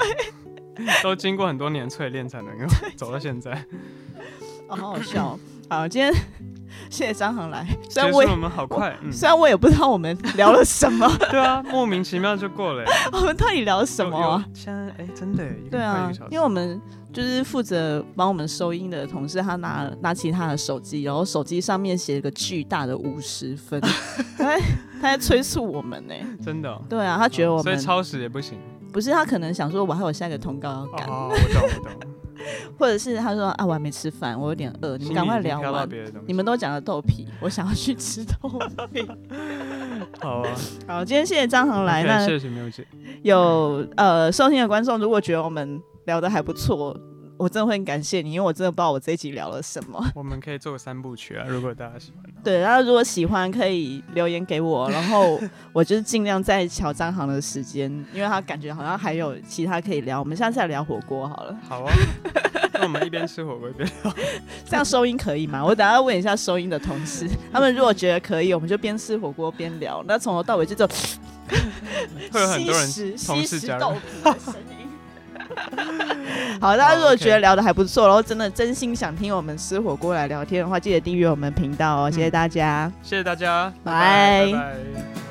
[1.02, 3.52] 都经过很多年淬炼才能够走到现在。
[4.68, 5.38] 哦，好好笑。
[5.70, 6.12] 好，今天
[6.90, 11.08] 谢谢张航来，虽然我们好快，虽然我也不知道我们聊了什么。
[11.30, 12.84] 对啊，莫名其妙就过了。
[13.12, 14.44] 我们到底聊什么？
[14.52, 16.80] 现在哎，真的对啊，因为我们。
[17.12, 23.80] 就是负责帮我们收音的同事，他拿拿起他的手机，然后手机上面写了个巨大的五十分，
[24.38, 24.56] 他
[25.00, 28.56] 他在催促我们呢，真的，对啊，他觉得我们所以超时也不行，
[28.92, 32.10] 不是他可能想说我还有下一个通告要赶，哦，我懂我懂，
[32.78, 35.88] 或者是他说啊我还没吃饭，我有点饿，你们赶快聊完，
[36.26, 38.48] 你们都讲了豆皮，我想要去吃豆
[38.92, 39.06] 皮，
[40.20, 40.54] 好啊，
[40.86, 42.68] 好，今天谢谢张航来，那谢谢没有
[43.22, 45.80] 有呃收听的观众，如果觉得我们。
[46.06, 46.98] 聊的还不错，
[47.40, 49.98] 我真的会很感谢你，因为我真的不知道我这一集聊了什么。
[50.14, 52.22] 我们可以做个三部曲啊，如果大家喜欢。
[52.44, 55.40] 对，然后如果喜欢可以留言给我，然后
[55.72, 60.20] 我就是尽量在乔张航的时间，因为他感觉好像还有其他可以聊。
[60.20, 61.58] 我们下次来聊火锅好了。
[61.66, 61.92] 好啊，
[62.74, 64.12] 那我们一边吃火锅一边聊，
[64.68, 65.64] 这样收音可以吗？
[65.64, 70.04] 我等下问一下收音的同事，他们如果觉得可以，我们就边吃火锅边聊。
[70.06, 70.86] 那从头到尾就走，
[72.30, 73.94] 会有很多人同事加入。
[76.60, 84.50] 好，大家如果觉得聊的还不错，然后真的真心想听我们吃火锅来聊天的话，记得订阅我们频道哦，谢谢大家，谢谢大家，拜。
[84.52, 85.29] 拜。